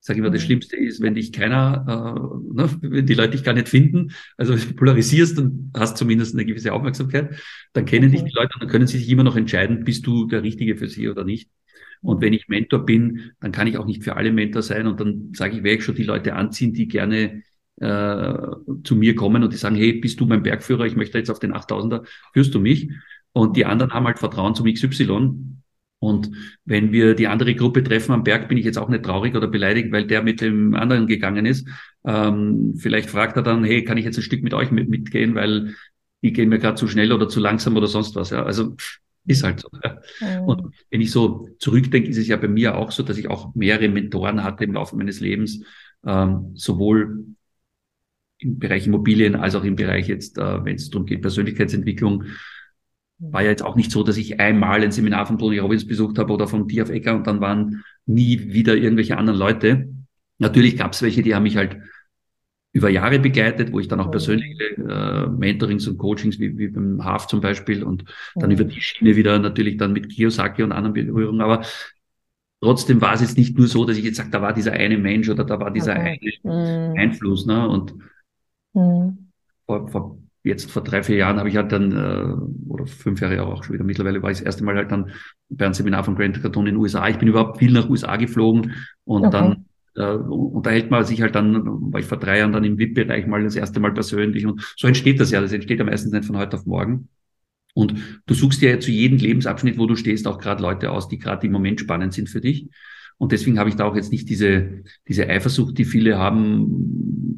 [0.00, 0.46] ich sage immer, das mhm.
[0.46, 4.54] Schlimmste ist, wenn dich keiner, äh, ne, wenn die Leute dich gar nicht finden, also
[4.54, 7.38] wenn du polarisierst und hast zumindest eine gewisse Aufmerksamkeit,
[7.74, 8.16] dann kennen okay.
[8.16, 10.76] dich die Leute und dann können sie sich immer noch entscheiden, bist du der Richtige
[10.76, 11.50] für sie oder nicht.
[12.00, 14.98] Und wenn ich Mentor bin, dann kann ich auch nicht für alle Mentor sein und
[15.00, 17.42] dann sage ich, werde ich schon die Leute anziehen, die gerne
[17.76, 18.38] äh,
[18.84, 21.40] zu mir kommen und die sagen, hey, bist du mein Bergführer, ich möchte jetzt auf
[21.40, 22.90] den 8000er, führst du mich?
[23.32, 25.59] Und die anderen haben halt Vertrauen zum XY
[26.00, 26.30] und
[26.64, 29.46] wenn wir die andere Gruppe treffen am Berg, bin ich jetzt auch nicht traurig oder
[29.46, 31.68] beleidigt, weil der mit dem anderen gegangen ist.
[32.04, 35.34] Ähm, vielleicht fragt er dann, hey, kann ich jetzt ein Stück mit euch mit, mitgehen,
[35.34, 35.74] weil
[36.22, 38.30] die gehen mir gerade zu schnell oder zu langsam oder sonst was.
[38.30, 38.44] Ja.
[38.44, 38.76] Also
[39.26, 39.68] ist halt so.
[39.84, 40.00] Ja.
[40.20, 40.44] Mhm.
[40.46, 43.54] Und wenn ich so zurückdenke, ist es ja bei mir auch so, dass ich auch
[43.54, 45.62] mehrere Mentoren hatte im Laufe meines Lebens,
[46.06, 47.26] ähm, sowohl
[48.38, 52.24] im Bereich Immobilien als auch im Bereich jetzt, äh, wenn es darum geht, Persönlichkeitsentwicklung,
[53.20, 56.18] war ja jetzt auch nicht so, dass ich einmal ein Seminar von Tony Robbins besucht
[56.18, 59.88] habe oder von Tiaf Ecker und dann waren nie wieder irgendwelche anderen Leute.
[60.38, 61.76] Natürlich gab es welche, die haben mich halt
[62.72, 67.04] über Jahre begleitet, wo ich dann auch persönliche äh, Mentorings und Coachings wie, wie beim
[67.04, 68.04] HAF zum Beispiel und
[68.36, 68.54] dann mhm.
[68.54, 71.40] über die Schiene wieder natürlich dann mit Kiyosaki und anderen Berührungen.
[71.40, 71.64] Aber
[72.60, 74.98] trotzdem war es jetzt nicht nur so, dass ich jetzt sage, da war dieser eine
[74.98, 76.38] Mensch oder da war dieser okay.
[76.44, 76.98] eine mhm.
[76.98, 77.44] Einfluss.
[77.44, 77.68] Ne?
[77.68, 77.94] Und
[78.72, 79.30] mhm.
[79.66, 83.42] vor, vor, jetzt vor drei, vier Jahren habe ich halt dann, äh, oder fünf Jahre
[83.42, 85.10] auch schon wieder, mittlerweile war ich das erste Mal halt dann
[85.48, 87.08] bei einem Seminar von Grant Cardone in den USA.
[87.08, 88.74] Ich bin überhaupt viel nach USA geflogen
[89.04, 89.30] und okay.
[89.30, 89.64] dann
[89.96, 93.42] äh, unterhält man sich halt dann, war ich vor drei Jahren dann im VIP-Bereich mal
[93.42, 95.40] das erste Mal persönlich und so entsteht das ja.
[95.40, 97.08] Das entsteht ja meistens nicht von heute auf morgen.
[97.74, 97.94] Und
[98.26, 101.46] du suchst ja zu jedem Lebensabschnitt, wo du stehst, auch gerade Leute aus, die gerade
[101.46, 102.68] im Moment spannend sind für dich.
[103.16, 107.29] Und deswegen habe ich da auch jetzt nicht diese, diese Eifersucht, die viele haben.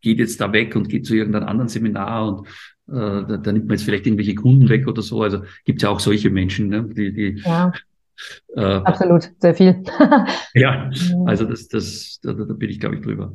[0.00, 2.48] Geht jetzt da weg und geht zu irgendeinem anderen Seminar und
[2.88, 5.22] äh, da, da nimmt man jetzt vielleicht irgendwelche Kunden weg oder so.
[5.22, 7.72] Also gibt es ja auch solche Menschen, ne, die, die ja.
[8.56, 9.82] Äh, Absolut, sehr viel.
[10.54, 11.28] ja, mhm.
[11.28, 13.32] also das, das, da, da bin ich, glaube ich, drüber.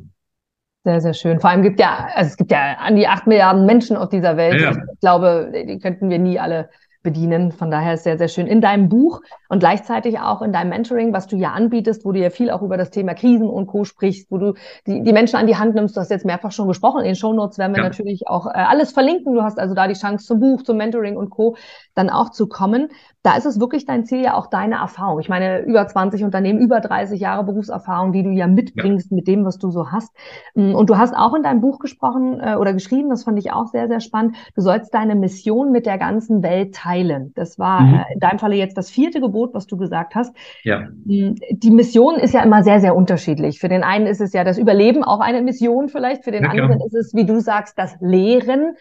[0.84, 1.40] Sehr, sehr schön.
[1.40, 4.36] Vor allem gibt ja, also es gibt ja an die acht Milliarden Menschen auf dieser
[4.36, 4.60] Welt.
[4.60, 4.72] Ja.
[4.72, 6.68] Ich glaube, die könnten wir nie alle
[7.04, 7.52] bedienen.
[7.52, 8.48] Von daher ist sehr, sehr schön.
[8.48, 12.18] In deinem Buch und gleichzeitig auch in deinem Mentoring, was du ja anbietest, wo du
[12.18, 13.84] ja viel auch über das Thema Krisen und Co.
[13.84, 14.54] sprichst, wo du
[14.88, 15.96] die, die Menschen an die Hand nimmst.
[15.96, 17.00] Du hast jetzt mehrfach schon gesprochen.
[17.00, 17.88] In den Shownotes werden wir ja.
[17.88, 19.34] natürlich auch äh, alles verlinken.
[19.34, 21.56] Du hast also da die Chance zum Buch, zum Mentoring und Co.
[21.94, 22.88] dann auch zu kommen.
[23.24, 25.18] Da ist es wirklich dein Ziel, ja auch deine Erfahrung.
[25.18, 29.14] Ich meine, über 20 Unternehmen, über 30 Jahre Berufserfahrung, die du ja mitbringst ja.
[29.14, 30.14] mit dem, was du so hast.
[30.54, 33.50] Mm, und du hast auch in deinem Buch gesprochen äh, oder geschrieben, das fand ich
[33.50, 34.36] auch sehr, sehr spannend.
[34.54, 37.32] Du sollst deine Mission mit der ganzen Welt teilen.
[37.34, 37.94] Das war mhm.
[37.94, 40.36] äh, in deinem Falle jetzt das vierte Gebot was du gesagt hast.
[40.62, 40.80] Ja.
[41.06, 43.58] Hm, die Mission ist ja immer sehr, sehr unterschiedlich.
[43.58, 46.50] Für den einen ist es ja das Überleben auch eine Mission vielleicht, für den ja,
[46.50, 48.76] anderen ist es, wie du sagst, das Lehren.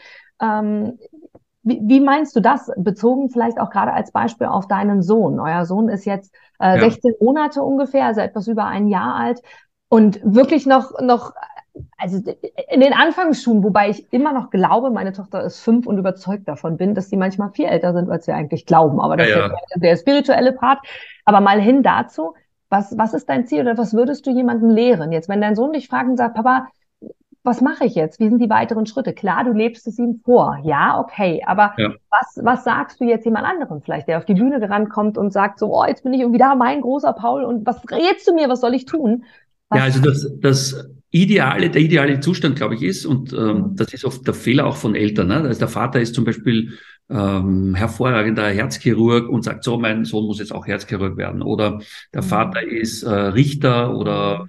[1.64, 5.40] Wie, wie, meinst du das, bezogen vielleicht auch gerade als Beispiel auf deinen Sohn?
[5.40, 9.42] Euer Sohn ist jetzt äh, 16 Monate ungefähr, also etwas über ein Jahr alt
[9.90, 11.34] und wirklich noch, noch
[11.98, 12.18] also
[12.70, 16.78] in den Anfangsschuhen, wobei ich immer noch glaube, meine Tochter ist fünf und überzeugt davon
[16.78, 19.00] bin, dass sie manchmal viel älter sind, als wir eigentlich glauben.
[19.00, 19.46] Aber das ja, ja.
[19.46, 20.80] ist der, der spirituelle Part.
[21.26, 22.36] Aber mal hin dazu,
[22.70, 25.12] was, was ist dein Ziel oder was würdest du jemandem lehren?
[25.12, 26.68] Jetzt, wenn dein Sohn dich fragt und sagt, Papa,
[27.44, 28.20] was mache ich jetzt?
[28.20, 29.14] Wie sind die weiteren Schritte?
[29.14, 30.60] Klar, du lebst es ihm vor.
[30.64, 31.42] Ja, okay.
[31.46, 31.94] Aber ja.
[32.10, 35.34] was, was sagst du jetzt jemand anderem vielleicht, der auf die Bühne gerannt kommt und
[35.34, 38.34] sagt so, oh, jetzt bin ich irgendwie da, mein großer Paul, und was rätst du
[38.34, 38.48] mir?
[38.48, 39.26] Was soll ich tun?
[39.70, 43.94] Was ja, also das, das ideale, der ideale Zustand, glaube ich, ist, und ähm, das
[43.94, 45.28] ist oft der Fehler auch von Eltern.
[45.28, 45.42] Ne?
[45.42, 46.72] Also der Vater ist zum Beispiel
[47.10, 51.42] ähm, hervorragender Herzchirurg und sagt, so, mein Sohn muss jetzt auch Herzchirurg werden.
[51.42, 51.82] Oder
[52.14, 52.28] der mhm.
[52.28, 54.48] Vater ist äh, Richter oder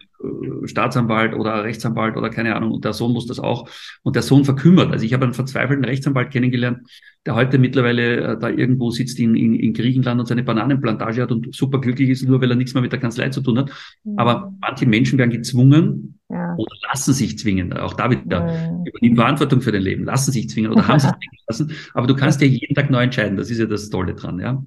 [0.64, 3.68] Staatsanwalt oder Rechtsanwalt oder keine Ahnung, und der Sohn muss das auch.
[4.02, 4.92] Und der Sohn verkümmert.
[4.92, 6.88] Also ich habe einen verzweifelten Rechtsanwalt kennengelernt,
[7.26, 11.32] der heute mittlerweile äh, da irgendwo sitzt in, in, in Griechenland und seine Bananenplantage hat
[11.32, 13.70] und super glücklich ist, nur weil er nichts mehr mit der Kanzlei zu tun hat.
[14.04, 14.18] Mhm.
[14.18, 16.54] Aber manche Menschen werden gezwungen ja.
[16.56, 17.72] oder lassen sich zwingen.
[17.72, 18.86] Auch da wieder mhm.
[18.86, 21.72] übernehmen Verantwortung für dein Leben, lassen sich zwingen oder haben sich zwingen lassen.
[21.94, 23.36] Aber du kannst ja jeden Tag neu entscheiden.
[23.36, 24.62] Das ist ja das Tolle dran, ja.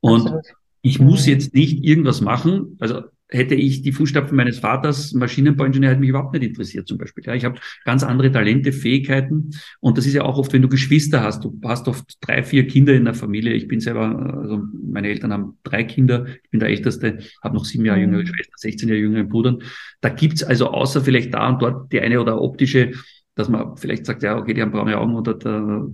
[0.00, 0.44] Und Absolut.
[0.82, 2.76] ich muss jetzt nicht irgendwas machen.
[2.80, 7.24] Also hätte ich die Fußstapfen meines Vaters, Maschinenbauingenieur, hätte mich überhaupt nicht interessiert zum Beispiel.
[7.26, 10.68] Ja, ich habe ganz andere Talente, Fähigkeiten und das ist ja auch oft, wenn du
[10.68, 11.44] Geschwister hast.
[11.44, 13.52] Du hast oft drei, vier Kinder in der Familie.
[13.54, 16.26] Ich bin selber, also meine Eltern haben drei Kinder.
[16.44, 18.04] Ich bin der Älteste, habe noch sieben Jahre mhm.
[18.04, 19.58] jüngere Schwester, 16 Jahre jüngere Bruder.
[20.00, 22.92] Da gibt's also außer vielleicht da und dort die eine oder optische,
[23.34, 25.86] dass man vielleicht sagt, ja, okay, die haben braune Augen oder da,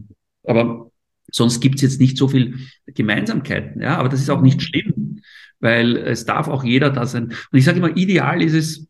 [0.44, 0.90] aber
[1.32, 3.80] sonst gibt's jetzt nicht so viel Gemeinsamkeiten.
[3.80, 4.89] Ja, aber das ist auch nicht schlimm
[5.60, 7.24] weil es darf auch jeder da sein.
[7.24, 8.88] Und ich sage immer, ideal ist es,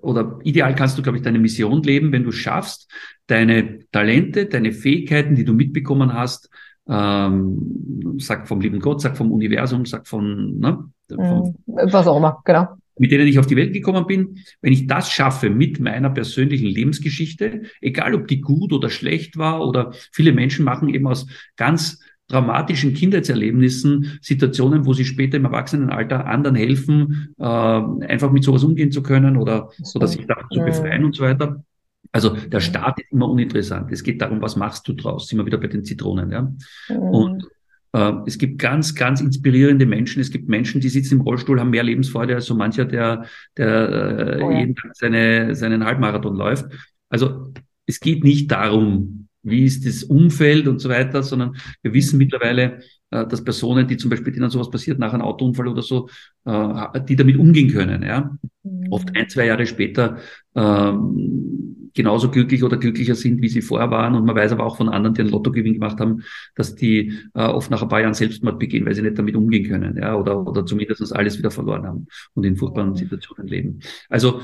[0.00, 2.90] oder ideal kannst du, glaube ich, deine Mission leben, wenn du schaffst,
[3.26, 6.50] deine Talente, deine Fähigkeiten, die du mitbekommen hast,
[6.88, 11.74] ähm, sag vom lieben Gott, sag vom Universum, sag von, ne, vom, mhm.
[11.92, 12.68] was auch immer, genau.
[12.98, 16.66] Mit denen ich auf die Welt gekommen bin, wenn ich das schaffe mit meiner persönlichen
[16.66, 21.26] Lebensgeschichte, egal ob die gut oder schlecht war oder viele Menschen machen eben aus
[21.56, 22.00] ganz
[22.32, 28.90] dramatischen Kindheitserlebnissen, Situationen, wo sie später im Erwachsenenalter anderen helfen, äh, einfach mit sowas umgehen
[28.90, 31.62] zu können oder, oder sich davon zu befreien und so weiter.
[32.10, 33.90] Also der Start ist immer uninteressant.
[33.92, 35.28] Es geht darum, was machst du draus?
[35.28, 36.42] Sind wir wieder bei den Zitronen, ja?
[36.88, 36.96] Mhm.
[36.96, 37.44] Und
[37.92, 40.20] äh, es gibt ganz, ganz inspirierende Menschen.
[40.20, 43.26] Es gibt Menschen, die sitzen im Rollstuhl, haben mehr Lebensfreude als so mancher, der,
[43.56, 46.66] der äh, oh jeden Tag seine, seinen Halbmarathon läuft.
[47.08, 47.52] Also
[47.86, 52.80] es geht nicht darum, wie ist das Umfeld und so weiter, sondern wir wissen mittlerweile,
[53.10, 56.08] äh, dass Personen, die zum Beispiel, denen sowas passiert, nach einem Autounfall oder so,
[56.44, 58.36] äh, die damit umgehen können, ja.
[58.62, 58.86] Mhm.
[58.90, 60.18] Oft ein, zwei Jahre später
[60.54, 64.14] ähm, genauso glücklich oder glücklicher sind, wie sie vorher waren.
[64.14, 66.22] Und man weiß aber auch von anderen, die einen Lottogewinn gemacht haben,
[66.54, 69.68] dass die äh, oft nach ein paar Jahren Selbstmord begehen, weil sie nicht damit umgehen
[69.68, 73.80] können, ja, oder, oder zumindest alles wieder verloren haben und in furchtbaren Situationen leben.
[74.08, 74.40] Also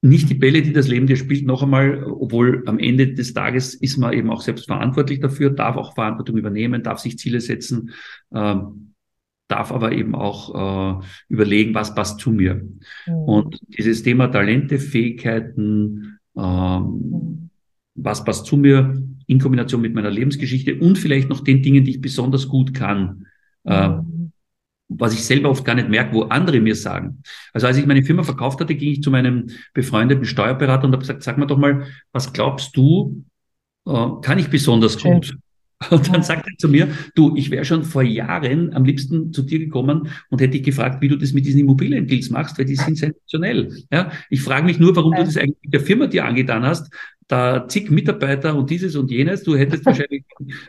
[0.00, 3.74] nicht die Bälle, die das Leben dir spielt, noch einmal, obwohl am Ende des Tages
[3.74, 7.90] ist man eben auch selbst verantwortlich dafür, darf auch Verantwortung übernehmen, darf sich Ziele setzen.
[8.32, 8.94] Ähm,
[9.48, 12.66] darf aber eben auch äh, überlegen, was passt zu mir.
[13.06, 13.14] Mhm.
[13.14, 17.50] Und dieses Thema Talente, Fähigkeiten, ähm, mhm.
[17.94, 21.92] was passt zu mir in Kombination mit meiner Lebensgeschichte und vielleicht noch den Dingen, die
[21.92, 23.26] ich besonders gut kann.
[23.64, 24.17] Äh, mhm.
[24.88, 27.22] Was ich selber oft gar nicht merke, wo andere mir sagen.
[27.52, 31.00] Also als ich meine Firma verkauft hatte, ging ich zu meinem befreundeten Steuerberater und habe
[31.00, 33.24] gesagt, sag mal doch mal, was glaubst du,
[33.86, 35.14] äh, kann ich besonders Schön.
[35.14, 35.36] gut?
[35.90, 39.42] Und dann sagt er zu mir, du, ich wäre schon vor Jahren am liebsten zu
[39.42, 42.74] dir gekommen und hätte dich gefragt, wie du das mit diesen Immobiliendeals machst, weil die
[42.74, 43.72] sind sensationell.
[43.92, 46.92] Ja, ich frage mich nur, warum du das eigentlich mit der Firma dir angetan hast,
[47.28, 49.44] da zig Mitarbeiter und dieses und jenes.
[49.44, 50.24] Du hättest wahrscheinlich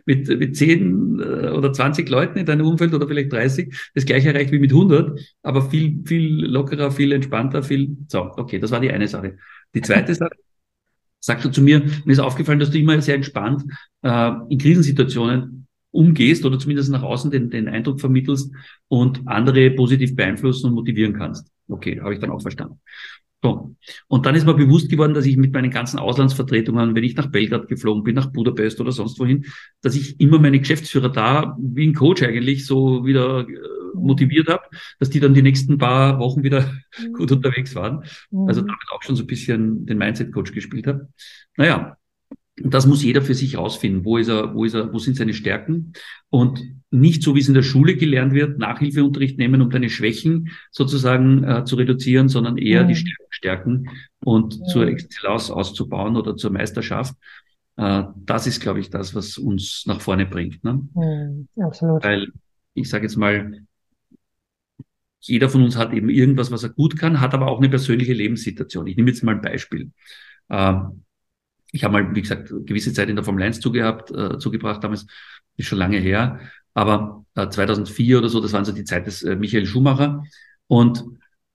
[0.05, 4.29] mit, mit 10 äh, oder 20 Leuten in deinem Umfeld oder vielleicht 30 das gleiche
[4.29, 8.79] erreicht wie mit 100, aber viel, viel lockerer, viel entspannter, viel, so, okay, das war
[8.79, 9.37] die eine Sache.
[9.73, 10.35] Die zweite Sache,
[11.19, 13.63] sagt er zu mir, mir ist aufgefallen, dass du immer sehr entspannt
[14.01, 18.51] äh, in Krisensituationen umgehst oder zumindest nach außen den, den Eindruck vermittelst
[18.87, 21.51] und andere positiv beeinflussen und motivieren kannst.
[21.67, 22.79] Okay, habe ich dann auch verstanden.
[23.41, 23.73] So.
[24.07, 27.27] Und dann ist mir bewusst geworden, dass ich mit meinen ganzen Auslandsvertretungen, wenn ich nach
[27.27, 29.45] Belgrad geflogen bin, nach Budapest oder sonst wohin,
[29.81, 34.63] dass ich immer meine Geschäftsführer da, wie ein Coach eigentlich, so wieder äh, motiviert habe,
[34.99, 37.13] dass die dann die nächsten paar Wochen wieder mhm.
[37.13, 38.03] gut unterwegs waren.
[38.47, 38.67] Also mhm.
[38.67, 41.09] damit auch schon so ein bisschen den Mindset-Coach gespielt habe.
[41.57, 41.97] Naja,
[42.61, 44.03] das muss jeder für sich rausfinden.
[44.03, 45.93] Wo ist er, wo ist er, wo sind seine Stärken?
[46.29, 46.61] Und
[46.91, 51.43] nicht so, wie es in der Schule gelernt wird, Nachhilfeunterricht nehmen, um deine Schwächen sozusagen
[51.43, 52.87] äh, zu reduzieren, sondern eher mhm.
[52.89, 54.65] die Stärken stärken und mhm.
[54.65, 57.15] zur Exzellenz auszubauen oder zur Meisterschaft.
[57.77, 60.63] Äh, das ist, glaube ich, das, was uns nach vorne bringt.
[60.63, 60.81] Ne?
[60.93, 62.03] Mhm, absolut.
[62.03, 62.31] Weil
[62.73, 63.61] ich sage jetzt mal,
[65.19, 68.13] jeder von uns hat eben irgendwas, was er gut kann, hat aber auch eine persönliche
[68.13, 68.87] Lebenssituation.
[68.87, 69.91] Ich nehme jetzt mal ein Beispiel.
[70.49, 71.03] Ähm,
[71.71, 75.05] ich habe mal, wie gesagt, gewisse Zeit in der Formel 1 zugehabt, äh, zugebracht, damals
[75.57, 76.39] ist schon lange her,
[76.73, 80.23] aber äh, 2004 oder so, das waren so die Zeit des äh, Michael Schumacher
[80.67, 81.03] und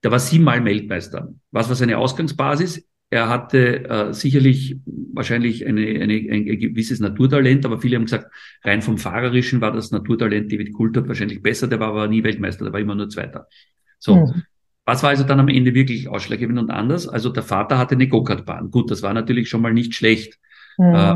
[0.03, 1.33] der war siebenmal Weltmeister.
[1.51, 2.87] Was war seine Ausgangsbasis?
[3.15, 8.27] Er hatte äh, sicherlich wahrscheinlich eine, eine, ein, gewisses Naturtalent, aber viele haben gesagt,
[8.65, 12.65] rein vom Fahrerischen war das Naturtalent David Coulthard wahrscheinlich besser, der war aber nie Weltmeister,
[12.65, 13.47] der war immer nur Zweiter.
[14.01, 14.17] So.
[14.17, 14.43] Mhm.
[14.85, 17.07] Was war also dann am Ende wirklich ausschlaggebend und anders?
[17.07, 18.73] Also der Vater hatte eine Go-Kart-Bahn.
[18.73, 20.41] Gut, das war natürlich schon mal nicht schlecht.
[20.77, 20.95] Mhm.
[20.97, 21.15] Äh,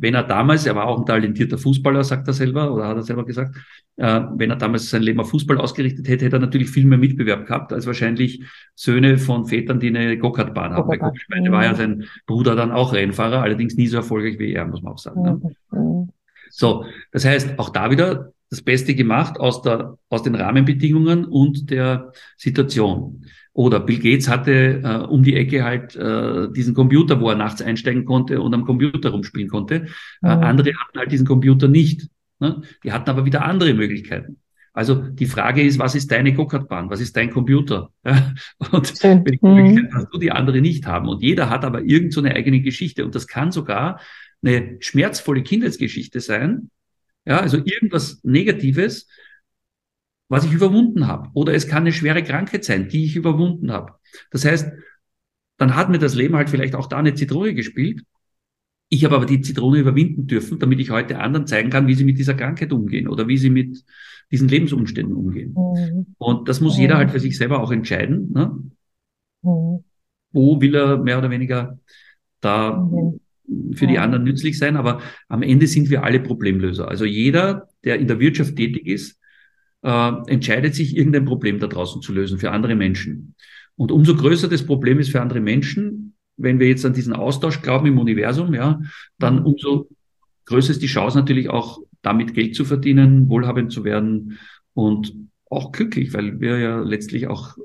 [0.00, 3.02] wenn er damals, er war auch ein talentierter Fußballer, sagt er selber, oder hat er
[3.02, 3.56] selber gesagt,
[3.96, 6.98] äh, wenn er damals sein Leben auf Fußball ausgerichtet hätte, hätte er natürlich viel mehr
[6.98, 8.42] Mitbewerb gehabt, als wahrscheinlich
[8.74, 10.88] Söhne von Vätern, die eine Go-Kart-Bahn haben.
[10.88, 14.66] Bei meine, war ja sein Bruder dann auch Rennfahrer, allerdings nie so erfolgreich wie er,
[14.66, 15.22] muss man auch sagen.
[15.22, 15.40] Ne?
[15.72, 16.08] Mhm.
[16.50, 21.70] So, das heißt, auch da wieder das Beste gemacht aus, der, aus den Rahmenbedingungen und
[21.70, 23.24] der Situation.
[23.52, 27.60] Oder Bill Gates hatte äh, um die Ecke halt äh, diesen Computer, wo er nachts
[27.60, 29.86] einsteigen konnte und am Computer rumspielen konnte.
[30.22, 30.42] Äh, mhm.
[30.42, 32.08] andere hatten halt diesen Computer nicht.
[32.38, 32.62] Ne?
[32.84, 34.38] Die hatten aber wieder andere Möglichkeiten.
[34.72, 36.90] Also die Frage ist, was ist deine Go-Kart-Bahn?
[36.90, 37.90] Was ist dein Computer?
[38.04, 38.34] Ja?
[38.70, 39.24] Und Schön.
[39.24, 39.96] welche Möglichkeiten mhm.
[39.96, 41.08] hast du, die andere nicht haben?
[41.08, 43.04] Und jeder hat aber irgend so eine eigene Geschichte.
[43.04, 44.00] Und das kann sogar
[44.42, 46.70] eine schmerzvolle Kindheitsgeschichte sein,
[47.26, 49.06] ja, also irgendwas Negatives,
[50.30, 51.28] was ich überwunden habe.
[51.34, 53.94] Oder es kann eine schwere Krankheit sein, die ich überwunden habe.
[54.30, 54.70] Das heißt,
[55.58, 58.04] dann hat mir das Leben halt vielleicht auch da eine Zitrone gespielt.
[58.88, 62.04] Ich habe aber die Zitrone überwinden dürfen, damit ich heute anderen zeigen kann, wie sie
[62.04, 63.84] mit dieser Krankheit umgehen oder wie sie mit
[64.30, 65.52] diesen Lebensumständen umgehen.
[65.54, 66.14] Mhm.
[66.16, 66.82] Und das muss mhm.
[66.82, 68.32] jeder halt für sich selber auch entscheiden.
[68.32, 68.52] Ne?
[69.42, 69.84] Mhm.
[70.32, 71.78] Wo will er mehr oder weniger
[72.40, 73.20] da mhm
[73.72, 76.88] für die anderen nützlich sein, aber am Ende sind wir alle Problemlöser.
[76.88, 79.19] Also jeder, der in der Wirtschaft tätig ist,
[79.82, 83.34] äh, entscheidet sich, irgendein Problem da draußen zu lösen für andere Menschen.
[83.76, 87.62] Und umso größer das Problem ist für andere Menschen, wenn wir jetzt an diesen Austausch
[87.62, 88.80] glauben im Universum, ja,
[89.18, 89.88] dann umso
[90.46, 94.38] größer ist die Chance natürlich auch, damit Geld zu verdienen, wohlhabend zu werden
[94.72, 95.14] und
[95.50, 97.56] auch glücklich, weil wir ja letztlich auch.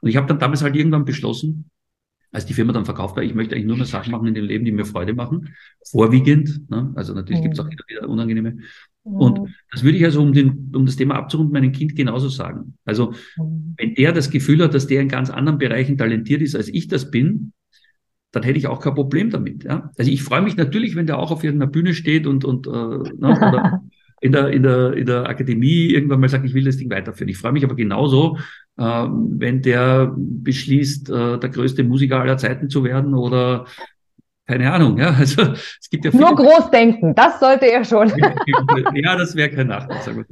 [0.00, 1.70] Und ich habe dann damals halt irgendwann beschlossen,
[2.30, 4.44] als die Firma dann verkauft war, ich möchte eigentlich nur mehr Sachen machen in dem
[4.44, 5.54] Leben, die mir Freude machen,
[5.84, 6.68] vorwiegend.
[6.70, 6.92] Ne?
[6.94, 7.44] Also natürlich mhm.
[7.44, 8.58] gibt es auch wieder unangenehme.
[9.04, 12.74] Und das würde ich also, um, den, um das Thema abzurunden, meinem Kind genauso sagen.
[12.84, 16.68] Also wenn der das Gefühl hat, dass der in ganz anderen Bereichen talentiert ist, als
[16.68, 17.52] ich das bin,
[18.32, 19.64] dann hätte ich auch kein Problem damit.
[19.64, 19.90] Ja?
[19.96, 22.70] Also ich freue mich natürlich, wenn der auch auf irgendeiner Bühne steht und, und äh,
[22.70, 23.82] ne, oder
[24.20, 27.28] in der, in, der, in der Akademie irgendwann mal sagt, ich will das Ding weiterführen.
[27.28, 28.38] Ich freue mich aber genauso,
[28.78, 33.66] ähm, wenn der beschließt, äh, der größte Musiker aller Zeiten zu werden oder
[34.48, 35.10] keine Ahnung, ja.
[35.18, 38.10] Also es gibt ja Nur groß denken, das sollte er schon.
[38.94, 40.24] ja, das wäre kein Nachteil.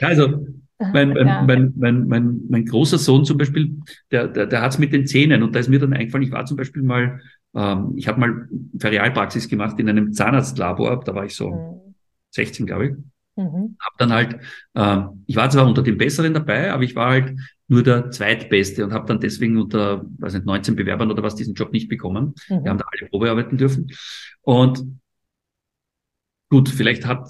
[0.00, 0.46] Also
[0.78, 1.42] mein, mein, ja.
[1.42, 3.76] mein, mein, mein, mein großer Sohn zum Beispiel,
[4.10, 6.32] der, der, der hat es mit den Zähnen und da ist mir dann eingefallen, ich
[6.32, 7.20] war zum Beispiel mal,
[7.54, 8.48] ähm, ich habe mal
[8.78, 11.94] Ferialpraxis gemacht in einem Zahnarztlabor, da war ich so mhm.
[12.30, 12.92] 16, glaube ich.
[13.36, 13.76] Mhm.
[13.80, 14.40] Hab dann halt,
[14.74, 18.84] äh, ich war zwar unter den Besseren dabei, aber ich war halt nur der Zweitbeste
[18.84, 22.34] und habe dann deswegen unter, weiß nicht, 19 Bewerbern oder was diesen Job nicht bekommen.
[22.48, 22.64] Mhm.
[22.64, 23.90] Wir haben da alle Probe arbeiten dürfen.
[24.42, 24.84] Und
[26.52, 27.28] Gut, vielleicht hat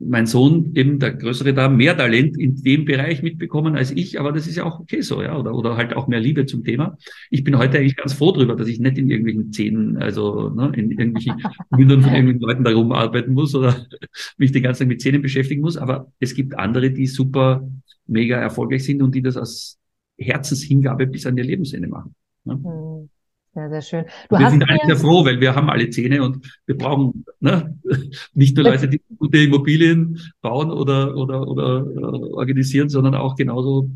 [0.00, 4.32] mein Sohn eben der Größere da mehr Talent in dem Bereich mitbekommen als ich, aber
[4.32, 6.96] das ist ja auch okay so, ja, oder, oder halt auch mehr Liebe zum Thema.
[7.28, 10.72] Ich bin heute eigentlich ganz froh drüber, dass ich nicht in irgendwelchen Szenen, also ne,
[10.74, 11.34] in irgendwelchen
[11.70, 13.86] Mündern von irgendwelchen Leuten da rumarbeiten muss oder
[14.38, 17.68] mich den ganzen Tag mit Szenen beschäftigen muss, aber es gibt andere, die super
[18.06, 19.78] mega erfolgreich sind und die das als
[20.16, 22.14] Herzenshingabe bis an ihr Lebensende machen.
[22.44, 22.54] Ne?
[22.54, 23.10] Mhm.
[23.54, 24.04] Sehr, sehr schön.
[24.30, 27.78] Du wir sind alle sehr froh, weil wir haben alle Zähne und wir brauchen ne,
[28.34, 33.90] nicht nur Leute, die gute Immobilien bauen oder, oder, oder uh, organisieren, sondern auch genauso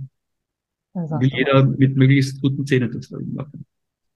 [0.92, 3.64] will jeder mit möglichst guten Zähnen das machen.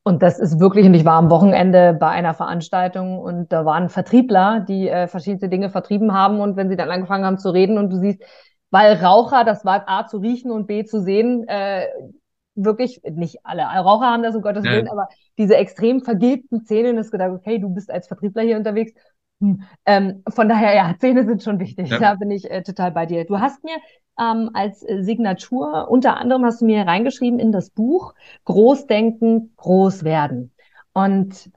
[0.02, 3.90] Und das ist wirklich, und ich war am Wochenende bei einer Veranstaltung und da waren
[3.90, 7.76] Vertriebler, die äh, verschiedene Dinge vertrieben haben und wenn sie dann angefangen haben zu reden
[7.76, 8.22] und du siehst,
[8.70, 11.86] weil Raucher, das war A zu riechen und B zu sehen, äh,
[12.64, 14.92] wirklich, nicht alle Raucher haben das, um Gottes Willen, ja.
[14.92, 15.08] aber
[15.38, 18.92] diese extrem vergilbten Zähne, ist gedacht, okay, du bist als Vertriebler hier unterwegs.
[19.40, 19.62] Hm.
[19.86, 21.90] Ähm, von daher, ja, Zähne sind schon wichtig.
[21.90, 21.98] Ja.
[21.98, 23.24] Da bin ich äh, total bei dir.
[23.24, 23.76] Du hast mir
[24.18, 30.52] ähm, als Signatur, unter anderem hast du mir reingeschrieben in das Buch, Großdenken, groß werden.
[30.92, 31.50] Und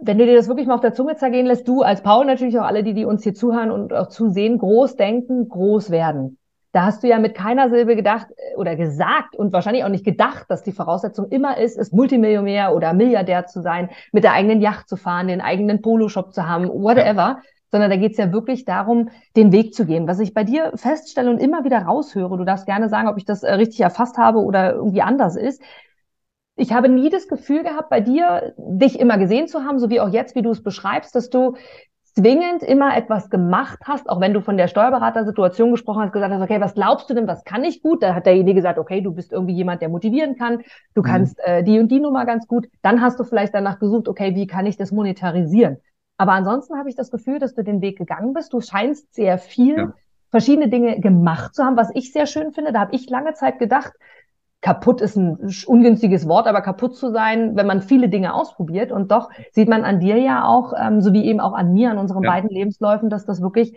[0.00, 2.58] wenn du dir das wirklich mal auf der Zunge zergehen lässt, du als Paul natürlich
[2.58, 6.38] auch alle, die, die uns hier zuhören und auch zusehen, groß denken, groß werden.
[6.74, 10.04] Da hast du ja mit keiner Silbe gedacht äh, oder gesagt und wahrscheinlich auch nicht
[10.04, 14.60] gedacht, dass die Voraussetzung immer ist, es Multimillionär oder Milliardär zu sein, mit der eigenen
[14.60, 17.14] Yacht zu fahren, den eigenen Poloshop zu haben, whatever.
[17.14, 17.42] Ja.
[17.70, 20.08] Sondern da geht's ja wirklich darum, den Weg zu gehen.
[20.08, 23.24] Was ich bei dir feststelle und immer wieder raushöre, du darfst gerne sagen, ob ich
[23.24, 25.62] das äh, richtig erfasst habe oder irgendwie anders ist.
[26.56, 30.00] Ich habe nie das Gefühl gehabt, bei dir dich immer gesehen zu haben, so wie
[30.00, 31.54] auch jetzt, wie du es beschreibst, dass du
[32.14, 36.42] zwingend immer etwas gemacht hast, auch wenn du von der Steuerberatersituation gesprochen hast, gesagt hast,
[36.42, 38.02] okay, was glaubst du denn, was kann ich gut?
[38.02, 40.62] Da hat derjenige gesagt, okay, du bist irgendwie jemand, der motivieren kann,
[40.94, 41.06] du mhm.
[41.06, 42.68] kannst äh, die und die Nummer ganz gut.
[42.82, 45.78] Dann hast du vielleicht danach gesucht, okay, wie kann ich das monetarisieren?
[46.16, 48.52] Aber ansonsten habe ich das Gefühl, dass du den Weg gegangen bist.
[48.52, 49.92] Du scheinst sehr viel ja.
[50.30, 52.72] verschiedene Dinge gemacht zu haben, was ich sehr schön finde.
[52.72, 53.92] Da habe ich lange Zeit gedacht,
[54.64, 58.92] kaputt ist ein ungünstiges Wort, aber kaputt zu sein, wenn man viele Dinge ausprobiert.
[58.92, 61.90] Und doch sieht man an dir ja auch, ähm, so wie eben auch an mir,
[61.90, 62.30] an unseren ja.
[62.30, 63.74] beiden Lebensläufen, dass das wirklich,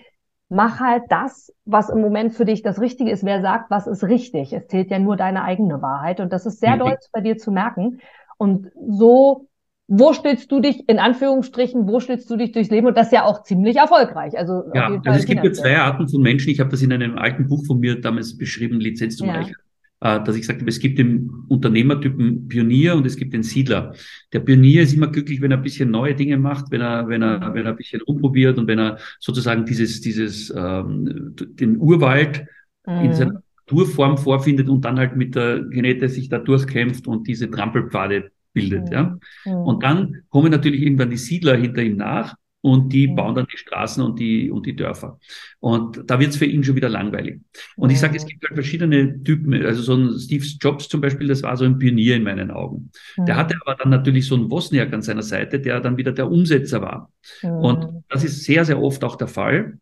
[0.48, 3.26] mach halt das, was im Moment für dich das Richtige ist.
[3.26, 4.54] Wer sagt, was ist richtig?
[4.54, 6.22] Es zählt ja nur deine eigene Wahrheit.
[6.22, 6.80] Und das ist sehr mhm.
[6.80, 8.00] deutlich bei dir zu merken.
[8.38, 9.46] Und so
[9.90, 12.88] wo stellst du dich in Anführungsstrichen, wo stellst du dich durchs Leben?
[12.88, 14.38] Und das ist ja auch ziemlich erfolgreich.
[14.38, 16.50] Also, ja, also es gibt ja zwei Arten von Menschen.
[16.50, 19.36] Ich habe das in einem alten Buch von mir damals beschrieben, Lizenz zum ja.
[19.36, 19.56] Reichern.
[20.00, 23.96] Äh, dass ich sagte, es gibt den Unternehmertypen Pionier und es gibt den Siedler.
[24.32, 27.24] Der Pionier ist immer glücklich, wenn er ein bisschen neue Dinge macht, wenn er, wenn
[27.24, 32.46] er, wenn er ein bisschen rumprobiert und wenn er sozusagen dieses, dieses, ähm, den Urwald
[32.86, 33.06] mhm.
[33.06, 37.50] in seiner Naturform vorfindet und dann halt mit der Genete sich da durchkämpft und diese
[37.50, 38.94] Trampelpfade bildet, mhm.
[38.94, 39.18] ja.
[39.46, 39.52] Mhm.
[39.52, 42.36] Und dann kommen natürlich irgendwann die Siedler hinter ihm nach
[42.68, 43.16] und die mhm.
[43.16, 45.20] bauen dann die Straßen und die, und die Dörfer.
[45.60, 47.40] Und da wird es für ihn schon wieder langweilig.
[47.78, 49.54] Und ich sage, es gibt halt verschiedene Typen.
[49.66, 52.92] Also so ein Steve Jobs zum Beispiel, das war so ein Pionier in meinen Augen.
[53.18, 53.40] Der mhm.
[53.40, 56.82] hatte aber dann natürlich so einen Wozniak an seiner Seite, der dann wieder der Umsetzer
[56.82, 57.12] war.
[57.42, 59.80] Und das ist sehr, sehr oft auch der Fall.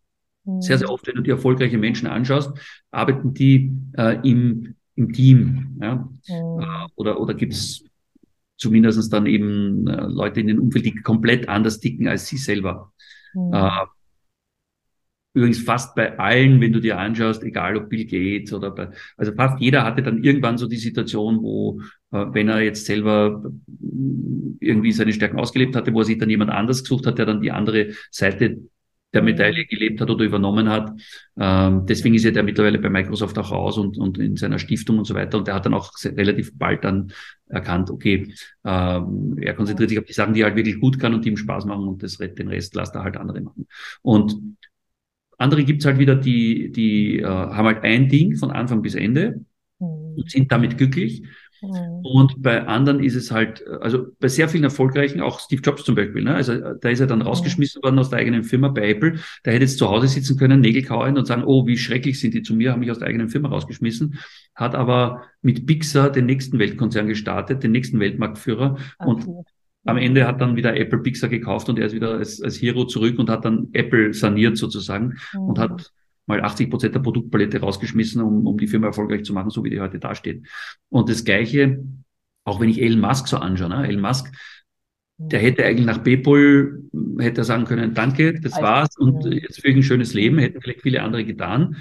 [0.60, 2.56] Sehr, sehr oft, wenn du die erfolgreichen Menschen anschaust,
[2.92, 5.80] arbeiten die äh, im, im Team.
[5.82, 6.08] Ja?
[6.28, 7.84] Äh, oder oder gibt es
[8.58, 12.93] zumindest dann eben äh, Leute in den Umfeld, die komplett anders ticken als sie selber.
[13.34, 13.53] Mhm.
[13.53, 13.86] Äh,
[15.34, 19.34] übrigens fast bei allen, wenn du dir anschaust, egal ob Bill Gates oder bei, also
[19.34, 21.82] fast jeder hatte dann irgendwann so die Situation, wo,
[22.12, 23.43] äh, wenn er jetzt selber
[24.60, 27.41] irgendwie seine Stärken ausgelebt hatte, wo er sich dann jemand anders gesucht hat, der dann
[27.41, 28.62] die andere Seite
[29.16, 30.91] der Medaille gelebt hat oder übernommen hat.
[31.39, 34.99] Ähm, deswegen ist er der mittlerweile bei Microsoft auch raus und, und in seiner Stiftung
[34.99, 35.38] und so weiter.
[35.38, 37.11] Und der hat dann auch relativ bald dann
[37.47, 41.13] erkannt, okay, ähm, er konzentriert sich auf die Sachen, die er halt wirklich gut kann
[41.13, 43.68] und die ihm Spaß machen und das, den Rest lasst er halt andere machen.
[44.01, 44.36] Und
[45.38, 49.45] andere gibt's halt wieder, die, die äh, haben halt ein Ding von Anfang bis Ende
[49.80, 50.16] mhm.
[50.18, 51.24] und sind damit glücklich.
[51.62, 51.99] Mhm.
[52.03, 55.95] Und bei anderen ist es halt, also bei sehr vielen erfolgreichen, auch Steve Jobs zum
[55.95, 56.36] Beispiel, ne?
[56.36, 59.20] also da ist er dann rausgeschmissen worden aus der eigenen Firma bei Apple.
[59.45, 62.34] Der hätte jetzt zu Hause sitzen können, Nägel kauen und sagen, oh, wie schrecklich sind
[62.34, 64.20] die zu mir, haben mich aus der eigenen Firma rausgeschmissen,
[64.53, 69.28] hat aber mit Pixar den nächsten Weltkonzern gestartet, den nächsten Weltmarktführer und
[69.86, 72.86] am Ende hat dann wieder Apple Pixar gekauft und er ist wieder als, als Hero
[72.86, 75.39] zurück und hat dann Apple saniert sozusagen mhm.
[75.41, 75.91] und hat
[76.28, 79.70] mal 80 Prozent der Produktpalette rausgeschmissen, um, um die Firma erfolgreich zu machen, so wie
[79.70, 80.46] die heute dasteht.
[80.90, 81.84] Und das Gleiche,
[82.44, 83.88] auch wenn ich Elon Musk so anschaue, ne?
[83.88, 84.32] Elon Musk
[85.18, 86.84] Der hätte eigentlich nach Bepol,
[87.20, 90.82] hätte er sagen können, danke, das war's und jetzt für ein schönes Leben, hätten vielleicht
[90.82, 91.78] viele andere getan.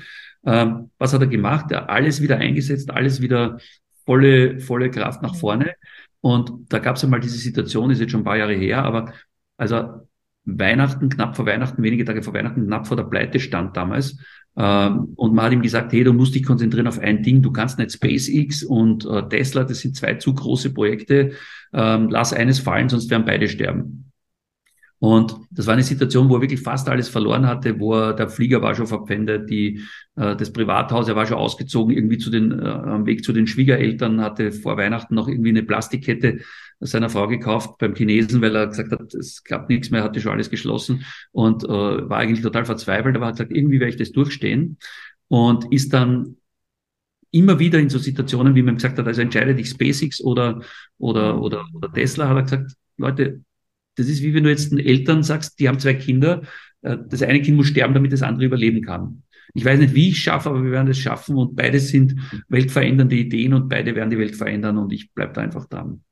[0.47, 1.71] Ähm, was hat er gemacht?
[1.73, 3.59] Er hat alles wieder eingesetzt, alles wieder
[4.07, 5.75] volle, volle Kraft nach vorne.
[6.21, 9.13] Und da gab es einmal diese Situation, ist jetzt schon ein paar Jahre her, aber
[9.57, 10.07] also
[10.45, 14.19] Weihnachten, knapp vor Weihnachten, wenige Tage vor Weihnachten, knapp vor der Pleite stand damals.
[14.57, 17.51] Ähm, und man hat ihm gesagt, hey, du musst dich konzentrieren auf ein Ding, du
[17.51, 21.33] kannst nicht SpaceX und äh, Tesla, das sind zwei zu große Projekte,
[21.73, 24.13] ähm, lass eines fallen, sonst werden beide sterben.
[25.01, 28.29] Und das war eine Situation, wo er wirklich fast alles verloren hatte, wo er, der
[28.29, 29.81] Flieger war schon verpfändet, die,
[30.17, 33.47] äh, das Privathaus, er war schon ausgezogen, irgendwie zu den, äh, am Weg zu den
[33.47, 36.39] Schwiegereltern, hatte vor Weihnachten noch irgendwie eine Plastikkette
[36.87, 40.33] seiner Frau gekauft beim Chinesen, weil er gesagt hat, es klappt nichts mehr, hatte schon
[40.33, 44.13] alles geschlossen und äh, war eigentlich total verzweifelt, aber hat gesagt, irgendwie werde ich das
[44.13, 44.79] durchstehen
[45.29, 46.37] und ist dann
[47.31, 50.63] immer wieder in so Situationen, wie man gesagt hat, also entscheide dich SpaceX oder,
[50.99, 53.41] oder, oder, oder Tesla, hat er gesagt, Leute,
[53.97, 56.43] das ist wie wenn du jetzt den Eltern sagst, die haben zwei Kinder,
[56.83, 59.23] äh, das eine Kind muss sterben, damit das andere überleben kann.
[59.53, 62.17] Ich weiß nicht, wie ich es schaffe, aber wir werden es schaffen und beide sind
[62.49, 66.03] weltverändernde Ideen und beide werden die Welt verändern und ich bleibe da einfach dran.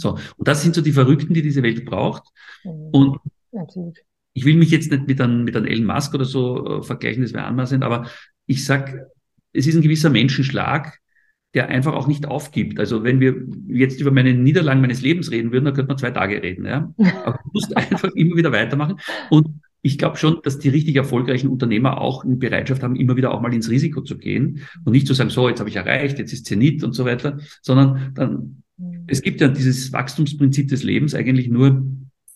[0.00, 2.24] So, und das sind so die Verrückten, die diese Welt braucht.
[2.64, 2.70] Mhm.
[2.92, 3.18] Und
[3.52, 3.98] Natürlich.
[4.32, 7.22] ich will mich jetzt nicht mit einem, mit einem Elon Musk oder so äh, vergleichen,
[7.22, 8.06] das wäre anmaßend, aber
[8.46, 8.94] ich sag,
[9.52, 10.98] es ist ein gewisser Menschenschlag,
[11.54, 12.78] der einfach auch nicht aufgibt.
[12.78, 13.34] Also wenn wir
[13.66, 16.64] jetzt über meine Niederlagen meines Lebens reden würden, dann könnte man zwei Tage reden.
[16.64, 16.92] Ja?
[17.24, 19.00] Aber du musst einfach immer wieder weitermachen.
[19.30, 23.32] Und ich glaube schon, dass die richtig erfolgreichen Unternehmer auch eine Bereitschaft haben, immer wieder
[23.32, 26.18] auch mal ins Risiko zu gehen und nicht zu sagen, so, jetzt habe ich erreicht,
[26.18, 28.62] jetzt ist Zenit und so weiter, sondern dann.
[29.10, 31.84] Es gibt ja dieses Wachstumsprinzip des Lebens eigentlich nur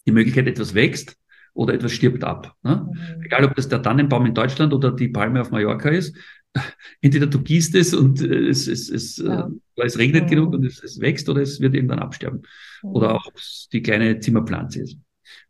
[0.07, 1.17] die Möglichkeit, etwas wächst
[1.55, 2.55] oder etwas stirbt ab.
[2.63, 2.87] Ne?
[2.91, 3.23] Mhm.
[3.23, 6.17] Egal, ob das der Tannenbaum in Deutschland oder die Palme auf Mallorca ist,
[7.01, 9.51] entweder du gießt es und äh, es, es, es, äh, ja.
[9.77, 10.29] äh, es regnet mhm.
[10.29, 12.43] genug und es, es, wächst oder es wird irgendwann absterben.
[12.83, 12.91] Mhm.
[12.91, 13.31] Oder auch
[13.73, 14.99] die kleine Zimmerpflanze ist.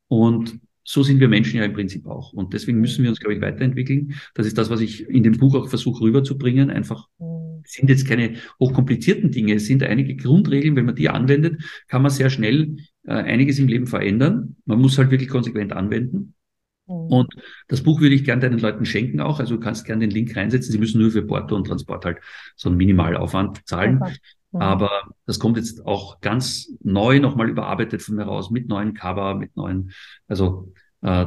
[0.09, 2.35] Und so sind wir Menschen ja im Prinzip auch.
[2.35, 4.14] Und deswegen müssen wir uns, glaube ich, weiterentwickeln.
[4.35, 6.70] Das ist das, was ich in dem Buch auch versuche rüberzubringen.
[6.70, 7.34] Einfach, mhm.
[7.65, 9.55] Sind jetzt keine hochkomplizierten Dinge.
[9.55, 10.77] Es sind einige Grundregeln.
[10.77, 14.57] Wenn man die anwendet, kann man sehr schnell äh, einiges im Leben verändern.
[14.65, 16.35] Man muss halt wirklich konsequent anwenden.
[16.87, 16.95] Mhm.
[16.95, 17.35] Und
[17.69, 19.41] das Buch würde ich gern deinen Leuten schenken auch.
[19.41, 20.73] Also du kannst gern den Link reinsetzen.
[20.73, 22.19] Sie müssen nur für Porto und Transport halt
[22.57, 24.01] so einen Minimalaufwand zahlen.
[24.53, 24.61] Mhm.
[24.61, 24.91] Aber
[25.27, 29.57] das kommt jetzt auch ganz neu nochmal überarbeitet von mir raus mit neuen Cover, mit
[29.57, 29.93] neuen,
[30.29, 31.27] also äh,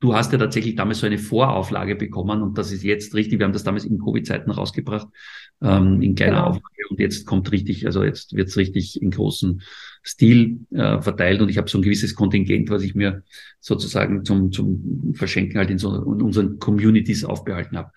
[0.00, 3.38] du hast ja tatsächlich damals so eine Vorauflage bekommen und das ist jetzt richtig.
[3.38, 5.06] Wir haben das damals in Covid-Zeiten rausgebracht,
[5.62, 6.46] ähm, in kleiner genau.
[6.48, 9.62] Auflage und jetzt kommt richtig, also jetzt wird's richtig in großen
[10.04, 13.22] Stil äh, verteilt und ich habe so ein gewisses Kontingent, was ich mir
[13.60, 17.92] sozusagen zum, zum Verschenken halt in, so, in unseren Communities aufbehalten habe.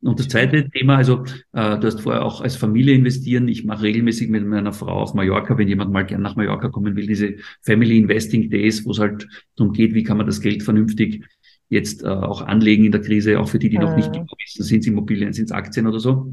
[0.00, 3.48] Und das zweite Thema, also äh, du hast vorher auch als Familie investieren.
[3.48, 6.94] Ich mache regelmäßig mit meiner Frau auf Mallorca, wenn jemand mal gern nach Mallorca kommen
[6.94, 10.62] will, diese Family Investing Days, wo es halt darum geht, wie kann man das Geld
[10.62, 11.24] vernünftig
[11.68, 14.80] jetzt äh, auch anlegen in der Krise, auch für die, die noch nicht wissen, sind
[14.80, 16.32] es Immobilien, sind es Aktien oder so.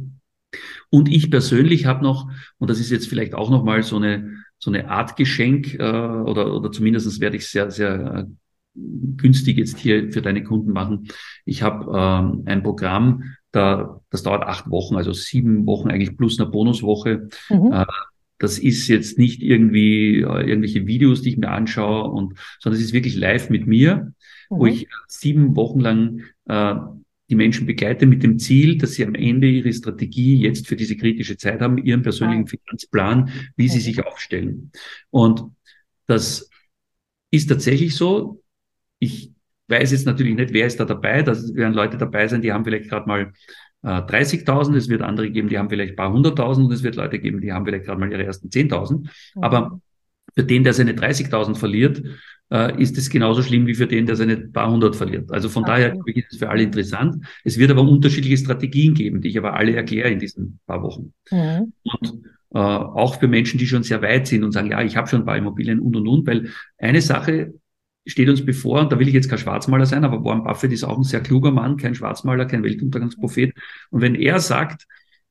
[0.90, 4.72] Und ich persönlich habe noch, und das ist jetzt vielleicht auch nochmal so eine, so
[4.72, 8.26] eine Art Geschenk, äh, oder, oder zumindest werde ich sehr, sehr äh,
[8.76, 11.08] günstig jetzt hier für deine Kunden machen.
[11.46, 16.40] Ich habe ähm, ein Programm, da, das dauert acht Wochen, also sieben Wochen eigentlich plus
[16.40, 17.30] eine Bonuswoche.
[17.50, 17.72] Mhm.
[17.72, 17.86] Äh,
[18.38, 22.86] das ist jetzt nicht irgendwie äh, irgendwelche Videos, die ich mir anschaue, und, sondern es
[22.86, 24.14] ist wirklich live mit mir,
[24.50, 24.60] mhm.
[24.60, 26.76] wo ich sieben Wochen lang äh,
[27.30, 30.96] die Menschen begleite mit dem Ziel, dass sie am Ende ihre Strategie jetzt für diese
[30.96, 32.48] kritische Zeit haben, ihren persönlichen.
[32.48, 34.72] Finanzplan, wie sie sich aufstellen.
[35.10, 35.44] Und
[36.06, 36.50] das
[37.32, 38.44] ist tatsächlich so.
[39.00, 39.32] Ich
[39.68, 41.24] weiß jetzt natürlich nicht, wer ist da dabei.
[41.24, 43.34] Da werden Leute dabei sein, die haben vielleicht gerade mal
[43.82, 44.76] äh, 30.000.
[44.76, 46.68] Es wird andere geben, die haben vielleicht ein paar hunderttausend.
[46.68, 49.00] Und es wird Leute geben, die haben vielleicht gerade mal ihre ersten 10.000.
[49.00, 49.10] Mhm.
[49.44, 49.82] Aber
[50.34, 52.02] für den, der seine 30.000 verliert,
[52.52, 55.32] äh, ist es genauso schlimm wie für den, der seine paar hundert verliert.
[55.32, 55.72] Also von okay.
[55.72, 57.26] daher ist es für alle interessant.
[57.44, 61.14] Es wird aber unterschiedliche Strategien geben, die ich aber alle erkläre in diesen paar Wochen.
[61.32, 61.74] Mhm.
[61.84, 62.24] Und
[62.54, 65.22] äh, auch für Menschen, die schon sehr weit sind und sagen, ja, ich habe schon
[65.22, 67.54] ein paar Immobilien und und und, weil eine Sache
[68.08, 70.84] steht uns bevor, und da will ich jetzt kein Schwarzmaler sein, aber Warren Buffett ist
[70.84, 73.56] auch ein sehr kluger Mann, kein Schwarzmaler, kein Weltuntergangsprophet.
[73.90, 74.86] Und wenn er sagt,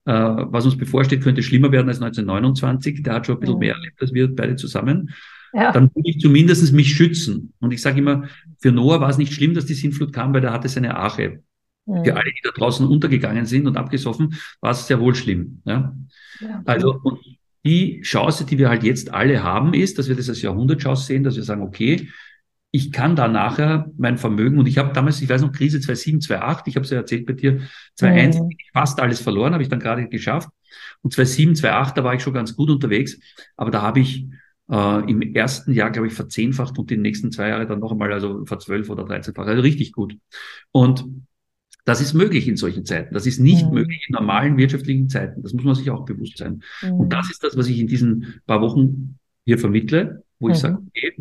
[0.05, 4.01] was uns bevorsteht, könnte schlimmer werden als 1929, der hat schon ein bisschen mehr erlebt
[4.01, 5.11] als wir beide zusammen,
[5.55, 5.73] ja.
[5.73, 7.53] dann will ich zumindest mich schützen.
[7.61, 8.25] Und ich sage immer,
[8.59, 11.43] für Noah war es nicht schlimm, dass die Sintflut kam, weil er hatte seine Arche.
[11.87, 12.05] Mhm.
[12.05, 15.63] Für alle, die da draußen untergegangen sind und abgesoffen, war es sehr wohl schlimm.
[15.65, 15.97] Ja?
[16.41, 16.63] ja.
[16.65, 17.19] Also, und
[17.65, 21.25] die Chance, die wir halt jetzt alle haben, ist, dass wir das als Jahrhundertchance sehen,
[21.25, 22.09] dass wir sagen, okay,
[22.75, 26.23] ich kann da nachher mein Vermögen, und ich habe damals, ich weiß noch, Krise 2007,
[26.23, 27.61] 2008, ich habe es ja erzählt bei dir,
[27.95, 28.49] 2001, mhm.
[28.73, 30.49] fast alles verloren, habe ich dann gerade geschafft.
[31.01, 33.17] Und 2007, 2008, da war ich schon ganz gut unterwegs,
[33.57, 34.27] aber da habe ich
[34.69, 38.13] äh, im ersten Jahr, glaube ich, verzehnfacht und die nächsten zwei Jahre dann noch einmal,
[38.13, 39.47] also verzwölf oder dreizehnfach.
[39.47, 40.17] Also richtig gut.
[40.73, 41.05] Und
[41.85, 43.15] das ist möglich in solchen Zeiten.
[43.15, 43.75] Das ist nicht mhm.
[43.75, 45.45] möglich in normalen wirtschaftlichen Zeiten.
[45.45, 46.65] Das muss man sich auch bewusst sein.
[46.83, 46.95] Mhm.
[46.95, 50.61] Und das ist das, was ich in diesen paar Wochen hier vermittle, wo ich mhm.
[50.61, 51.13] sage, okay.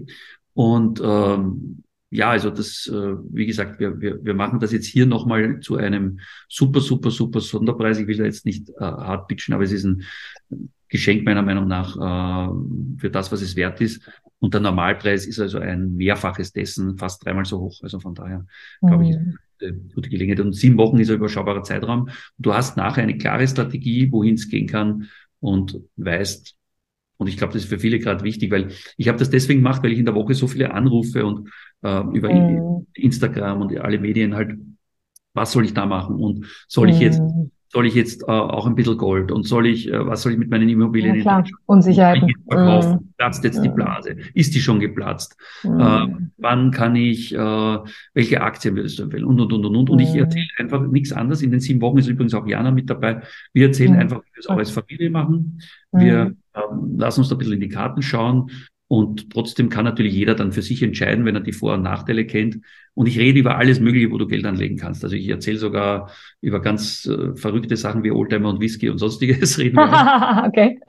[0.53, 5.07] Und ähm, ja, also das, äh, wie gesagt, wir, wir, wir machen das jetzt hier
[5.07, 7.97] nochmal zu einem super, super, super Sonderpreis.
[7.97, 10.03] Ich will da jetzt nicht äh, hart pitchen, aber es ist ein
[10.89, 14.07] Geschenk meiner Meinung nach äh, für das, was es wert ist.
[14.37, 17.79] Und der Normalpreis ist also ein Mehrfaches dessen, fast dreimal so hoch.
[17.81, 18.45] Also von daher,
[18.81, 18.87] mhm.
[18.87, 20.45] glaube ich, eine gute Gelegenheit.
[20.45, 22.09] Und sieben Wochen ist ein überschaubarer Zeitraum.
[22.37, 26.55] Du hast nachher eine klare Strategie, wohin es gehen kann und weißt,
[27.23, 28.67] und ich glaube, das ist für viele gerade wichtig, weil
[28.97, 31.49] ich habe das deswegen gemacht, weil ich in der Woche so viele Anrufe und
[31.81, 32.85] äh, über mhm.
[32.93, 34.57] Instagram und alle Medien halt,
[35.33, 37.49] was soll ich da machen und soll ich jetzt mhm.
[37.69, 40.37] soll ich jetzt äh, auch ein bisschen Gold und soll ich, äh, was soll ich
[40.37, 41.45] mit meinen Immobilien ja, klar.
[41.65, 42.29] Unsicherheiten.
[42.47, 42.93] verkaufen?
[42.95, 43.13] Mm.
[43.17, 43.63] Platzt jetzt mm.
[43.63, 44.15] die Blase?
[44.33, 45.37] Ist die schon geplatzt?
[45.63, 45.79] Mm.
[45.79, 46.07] Äh,
[46.37, 47.77] wann kann ich, äh,
[48.13, 49.23] welche Aktien würdest du empfehlen?
[49.23, 49.89] Und, und, und, und, und.
[49.89, 51.41] Und ich erzähle einfach nichts anderes.
[51.41, 53.21] In den sieben Wochen ist übrigens auch Jana mit dabei.
[53.53, 55.59] Wir erzählen einfach, wie wir es auch als Familie machen.
[55.93, 58.51] Wir ähm, lassen uns da ein bisschen in die Karten schauen.
[58.87, 62.27] Und trotzdem kann natürlich jeder dann für sich entscheiden, wenn er die Vor- und Nachteile
[62.27, 62.59] kennt.
[62.93, 65.03] Und ich rede über alles Mögliche, wo du Geld anlegen kannst.
[65.03, 69.57] Also ich erzähle sogar über ganz äh, verrückte Sachen wie Oldtimer und Whisky und sonstiges
[69.57, 70.45] reden wir.
[70.47, 70.79] okay.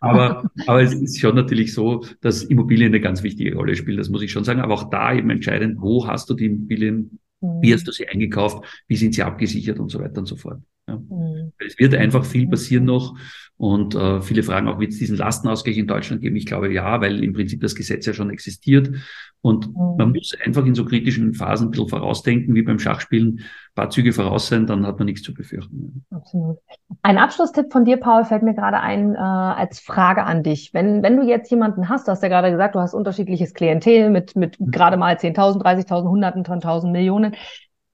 [0.00, 3.96] Aber, aber es ist schon natürlich so, dass Immobilien eine ganz wichtige Rolle spielen.
[3.96, 4.60] Das muss ich schon sagen.
[4.60, 7.18] Aber auch da eben entscheidend, wo hast du die Immobilien?
[7.40, 8.62] Wie hast du sie eingekauft?
[8.88, 10.60] Wie sind sie abgesichert und so weiter und so fort.
[10.88, 10.96] Ja.
[10.96, 11.52] Mhm.
[11.58, 13.16] Es wird einfach viel passieren noch.
[13.56, 16.34] Und äh, viele fragen auch, wird es diesen Lastenausgleich in Deutschland geben?
[16.34, 18.90] Ich glaube ja, weil im Prinzip das Gesetz ja schon existiert.
[19.42, 19.96] Und mhm.
[19.96, 23.90] man muss einfach in so kritischen Phasen ein bisschen vorausdenken, wie beim Schachspielen, ein paar
[23.90, 26.04] Züge voraus sein, dann hat man nichts zu befürchten.
[26.10, 26.58] Absolut.
[27.02, 30.74] Ein Abschlusstipp von dir, Paul, fällt mir gerade ein äh, als Frage an dich.
[30.74, 34.10] Wenn, wenn du jetzt jemanden hast, du hast ja gerade gesagt, du hast unterschiedliches Klientel
[34.10, 34.70] mit, mit mhm.
[34.72, 37.34] gerade mal 10.000, 30.000, Hunderten von Tausend Millionen.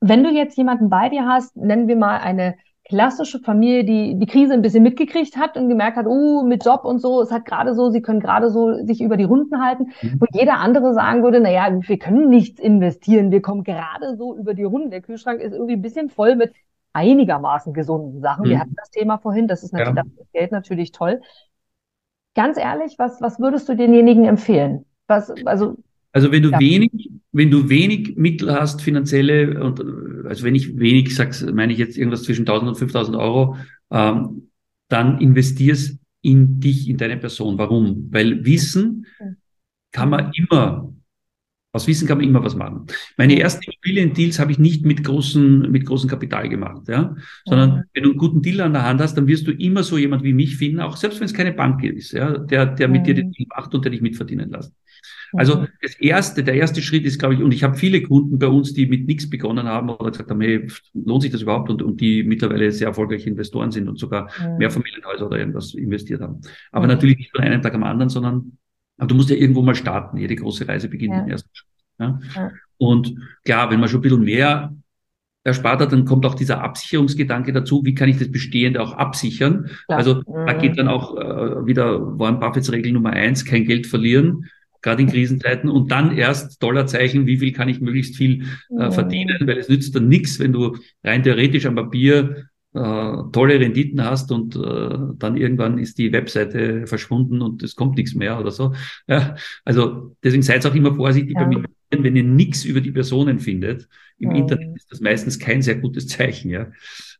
[0.01, 2.55] Wenn du jetzt jemanden bei dir hast, nennen wir mal eine
[2.91, 6.85] klassische Familie, die die Krise ein bisschen mitgekriegt hat und gemerkt hat, oh, mit Job
[6.85, 9.93] und so, es hat gerade so, sie können gerade so sich über die Runden halten,
[10.03, 10.21] mhm.
[10.21, 14.37] wo jeder andere sagen würde, na ja, wir können nichts investieren, wir kommen gerade so
[14.37, 14.91] über die Runden.
[14.91, 16.53] Der Kühlschrank ist irgendwie ein bisschen voll mit
[16.93, 18.47] einigermaßen gesunden Sachen.
[18.47, 18.51] Mhm.
[18.51, 20.03] Wir hatten das Thema vorhin, das ist natürlich, ja.
[20.03, 21.21] das Geld natürlich toll.
[22.35, 24.85] Ganz ehrlich, was, was würdest du denjenigen empfehlen?
[25.07, 25.77] Was, also
[26.13, 26.59] also wenn du ja.
[26.59, 29.81] wenig, wenn du wenig Mittel hast, finanzielle, und
[30.27, 33.57] also wenn ich wenig sage, meine ich jetzt irgendwas zwischen 1000 und 5000 Euro,
[33.91, 34.49] ähm,
[34.89, 37.59] dann investierst in dich, in deine Person.
[37.59, 38.09] Warum?
[38.11, 39.07] Weil Wissen
[39.93, 40.93] kann man immer,
[41.73, 42.87] aus Wissen kann man immer was machen.
[43.17, 47.83] Meine ersten Immobilien-Deals habe ich nicht mit großen, mit großem Kapital gemacht, ja, sondern mhm.
[47.95, 50.25] wenn du einen guten Deal an der Hand hast, dann wirst du immer so jemand
[50.25, 53.05] wie mich finden, auch selbst wenn es keine Bank ist, ja, der, der mit mhm.
[53.05, 54.75] dir den Deal macht und der dich mitverdienen lässt.
[55.33, 55.69] Also mhm.
[55.83, 58.73] das erste, der erste Schritt ist, glaube ich, und ich habe viele Kunden bei uns,
[58.73, 62.01] die mit nichts begonnen haben oder gesagt haben, hey, lohnt sich das überhaupt und, und
[62.01, 64.59] die mittlerweile sehr erfolgreiche Investoren sind und sogar mhm.
[64.59, 66.41] mehr Familienhäuser oder irgendwas investiert haben.
[66.73, 66.93] Aber mhm.
[66.93, 68.53] natürlich nicht von einem Tag am anderen, sondern
[68.99, 70.19] aber du musst ja irgendwo mal starten.
[70.19, 71.23] Jede große Reise beginnt ja.
[71.23, 71.71] im ersten Schritt.
[71.99, 72.21] Ja?
[72.35, 72.51] ja?
[72.77, 73.15] Und
[73.45, 74.75] klar, wenn man schon ein bisschen mehr
[75.43, 77.83] erspart hat, dann kommt auch dieser Absicherungsgedanke dazu.
[77.83, 79.71] Wie kann ich das Bestehende auch absichern?
[79.87, 79.99] Klar.
[79.99, 80.77] Also da geht mhm.
[80.77, 84.45] dann auch äh, wieder Warren Buffets Regel Nummer eins, kein Geld verlieren
[84.83, 88.45] gerade in Krisenzeiten und dann erst Dollarzeichen, wie viel kann ich möglichst viel
[88.79, 93.59] äh, verdienen, weil es nützt dann nichts, wenn du rein theoretisch am Papier äh, tolle
[93.59, 98.39] Renditen hast und äh, dann irgendwann ist die Webseite verschwunden und es kommt nichts mehr
[98.39, 98.75] oder so.
[99.09, 101.45] Ja, also deswegen seid auch immer vorsichtig ja.
[101.45, 103.89] beim wenn ihr nichts über die Personen findet.
[104.19, 104.37] Im ja.
[104.39, 106.51] Internet ist das meistens kein sehr gutes Zeichen.
[106.51, 106.69] Ja,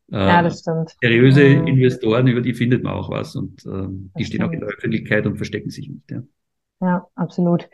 [0.09, 0.91] ja das stimmt.
[1.01, 3.87] Seriöse Investoren, über die findet man auch was und äh,
[4.17, 6.09] die stehen auch in der Öffentlichkeit und verstecken sich nicht.
[6.09, 6.23] Ja.
[6.81, 7.69] Ja, absolut.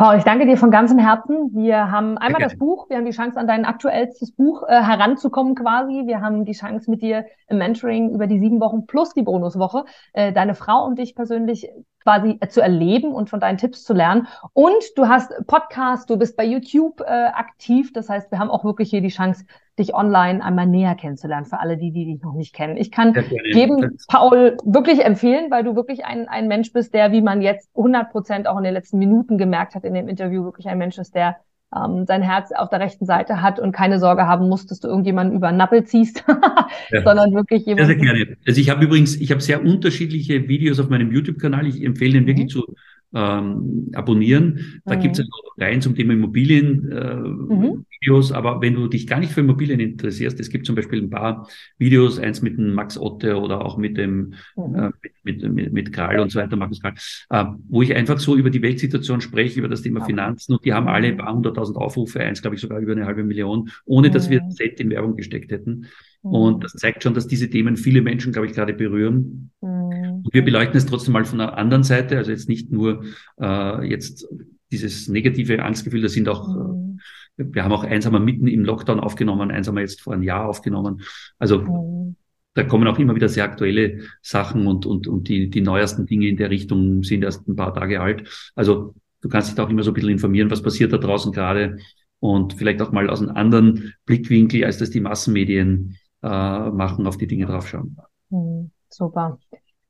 [0.00, 1.50] Paul, ich danke dir von ganzem Herzen.
[1.54, 5.56] Wir haben einmal das Buch, wir haben die Chance, an dein aktuellstes Buch äh, heranzukommen
[5.56, 6.06] quasi.
[6.06, 9.84] Wir haben die Chance, mit dir im Mentoring über die sieben Wochen plus die Bonuswoche
[10.12, 11.68] äh, deine Frau und dich persönlich
[12.04, 14.28] quasi zu erleben und von deinen Tipps zu lernen.
[14.52, 17.92] Und du hast Podcast, du bist bei YouTube äh, aktiv.
[17.92, 19.46] Das heißt, wir haben auch wirklich hier die Chance,
[19.78, 22.76] dich online einmal näher kennenzulernen, für alle die, die dich noch nicht kennen.
[22.76, 23.14] Ich kann
[23.52, 27.70] jedem Paul wirklich empfehlen, weil du wirklich ein, ein Mensch bist, der, wie man jetzt
[27.76, 30.98] 100 Prozent auch in den letzten Minuten gemerkt hat in dem Interview, wirklich ein Mensch
[30.98, 31.36] ist, der
[31.74, 34.88] ähm, sein Herz auf der rechten Seite hat und keine Sorge haben muss, dass du
[34.88, 36.24] irgendjemanden über den Nappel ziehst,
[36.90, 37.02] ja.
[37.02, 37.86] sondern wirklich jemanden.
[37.86, 38.36] Sehr, sehr gerne.
[38.46, 41.66] Also ich habe übrigens, ich habe sehr unterschiedliche Videos auf meinem YouTube-Kanal.
[41.66, 42.60] Ich empfehle den wirklich mhm.
[42.60, 42.74] zu
[43.14, 44.80] ähm, abonnieren.
[44.84, 45.00] Da mhm.
[45.00, 47.84] gibt es auch Reihen zum Thema Immobilien, äh, mhm.
[48.00, 51.10] Videos, aber wenn du dich gar nicht für Immobilien interessierst, es gibt zum Beispiel ein
[51.10, 51.48] paar
[51.78, 54.74] Videos, eins mit dem Max Otte oder auch mit dem mhm.
[54.74, 54.90] äh,
[55.24, 56.94] mit, mit, mit, mit Karl und so weiter, Markus Karl,
[57.30, 60.72] äh, wo ich einfach so über die Weltsituation spreche, über das Thema Finanzen und die
[60.72, 64.10] haben alle ein paar hunderttausend Aufrufe, eins glaube ich sogar über eine halbe Million, ohne
[64.10, 65.86] dass wir Cent in Werbung gesteckt hätten.
[66.22, 69.50] Und das zeigt schon, dass diese Themen viele Menschen, glaube ich, gerade berühren.
[69.60, 73.04] Und wir beleuchten es trotzdem mal von einer anderen Seite, also jetzt nicht nur
[73.40, 74.26] äh, jetzt
[74.70, 76.98] dieses negative Angstgefühl, das sind auch, mhm.
[77.36, 81.02] äh, wir haben auch einsamer mitten im Lockdown aufgenommen, einsamer jetzt vor einem Jahr aufgenommen.
[81.38, 82.16] Also mhm.
[82.54, 86.28] da kommen auch immer wieder sehr aktuelle Sachen und, und, und die, die neuesten Dinge
[86.28, 88.50] in der Richtung sind erst ein paar Tage alt.
[88.54, 91.32] Also du kannst dich da auch immer so ein bisschen informieren, was passiert da draußen
[91.32, 91.78] gerade
[92.20, 97.16] und vielleicht auch mal aus einem anderen Blickwinkel, als das die Massenmedien äh, machen, auf
[97.16, 97.96] die Dinge draufschauen.
[98.30, 98.70] Mhm.
[98.88, 99.38] Super.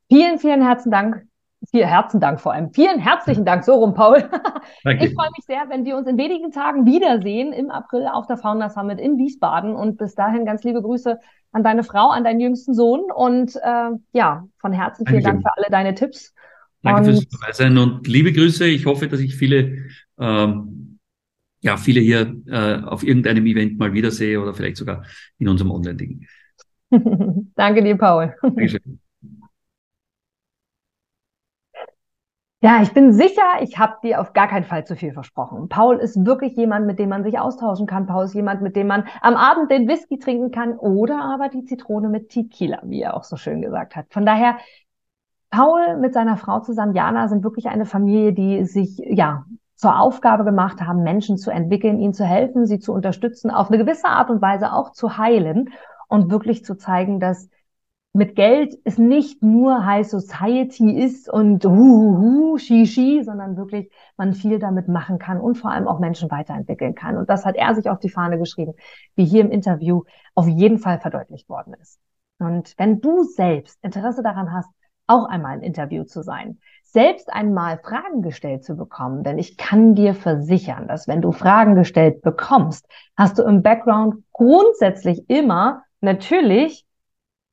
[0.09, 1.25] Vielen, vielen herzlichen Dank.
[1.71, 2.73] Vielen herzlichen Dank vor allem.
[2.73, 4.29] Vielen herzlichen Dank, so rum, Paul.
[4.83, 5.05] Danke.
[5.05, 8.37] Ich freue mich sehr, wenn wir uns in wenigen Tagen wiedersehen im April auf der
[8.37, 9.75] Founder Summit in Wiesbaden.
[9.75, 11.19] Und bis dahin ganz liebe Grüße
[11.51, 13.11] an deine Frau, an deinen jüngsten Sohn.
[13.11, 15.43] Und äh, ja, von Herzen vielen Danke.
[15.43, 16.33] Dank für alle deine Tipps.
[16.81, 18.65] Danke und, fürs Dabeisein und liebe Grüße.
[18.65, 19.79] Ich hoffe, dass ich viele,
[20.17, 20.98] ähm,
[21.61, 25.03] ja, viele hier äh, auf irgendeinem Event mal wiedersehe oder vielleicht sogar
[25.37, 26.25] in unserem Online-Ding.
[27.55, 28.33] Danke dir, Paul.
[28.41, 28.99] Dankeschön.
[32.61, 35.69] Ja, ich bin sicher, ich habe dir auf gar keinen Fall zu viel versprochen.
[35.69, 38.05] Paul ist wirklich jemand, mit dem man sich austauschen kann.
[38.05, 41.63] Paul ist jemand, mit dem man am Abend den Whisky trinken kann oder aber die
[41.63, 44.07] Zitrone mit Tequila, wie er auch so schön gesagt hat.
[44.09, 44.57] Von daher,
[45.49, 49.45] Paul mit seiner Frau zusammen, Jana, sind wirklich eine Familie, die sich, ja,
[49.79, 53.77] zur Aufgabe gemacht haben, Menschen zu entwickeln, ihnen zu helfen, sie zu unterstützen, auf eine
[53.77, 55.69] gewisse Art und Weise auch zu heilen
[56.09, 57.49] und wirklich zu zeigen, dass
[58.11, 64.59] mit Geld es nicht nur High Society ist und hu, shishi, sondern wirklich man viel
[64.59, 67.15] damit machen kann und vor allem auch Menschen weiterentwickeln kann.
[67.15, 68.73] Und das hat er sich auf die Fahne geschrieben,
[69.15, 70.03] wie hier im Interview
[70.35, 72.01] auf jeden Fall verdeutlicht worden ist.
[72.37, 74.69] Und wenn du selbst Interesse daran hast,
[75.07, 76.59] auch einmal ein Interview zu sein,
[76.91, 81.75] selbst einmal Fragen gestellt zu bekommen, denn ich kann dir versichern, dass wenn du Fragen
[81.75, 86.85] gestellt bekommst, hast du im Background grundsätzlich immer natürlich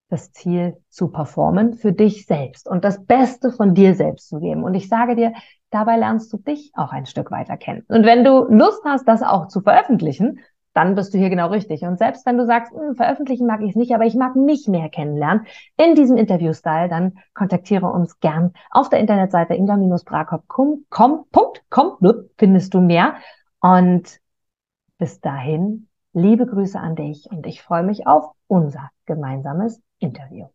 [0.08, 4.62] das Ziel zu performen für dich selbst und das Beste von dir selbst zu geben.
[4.62, 5.32] Und ich sage dir,
[5.70, 7.84] dabei lernst du dich auch ein Stück weiter kennen.
[7.88, 10.40] Und wenn du Lust hast, das auch zu veröffentlichen,
[10.76, 11.82] dann bist du hier genau richtig.
[11.82, 14.68] Und selbst wenn du sagst, hm, veröffentlichen mag ich es nicht, aber ich mag mich
[14.68, 15.46] mehr kennenlernen
[15.78, 21.24] in diesem Interview-Style, dann kontaktiere uns gern auf der Internetseite inga-brakop.com
[22.36, 23.14] findest du mehr.
[23.60, 24.20] Und
[24.98, 30.46] bis dahin, liebe Grüße an dich und ich freue mich auf unser gemeinsames interview.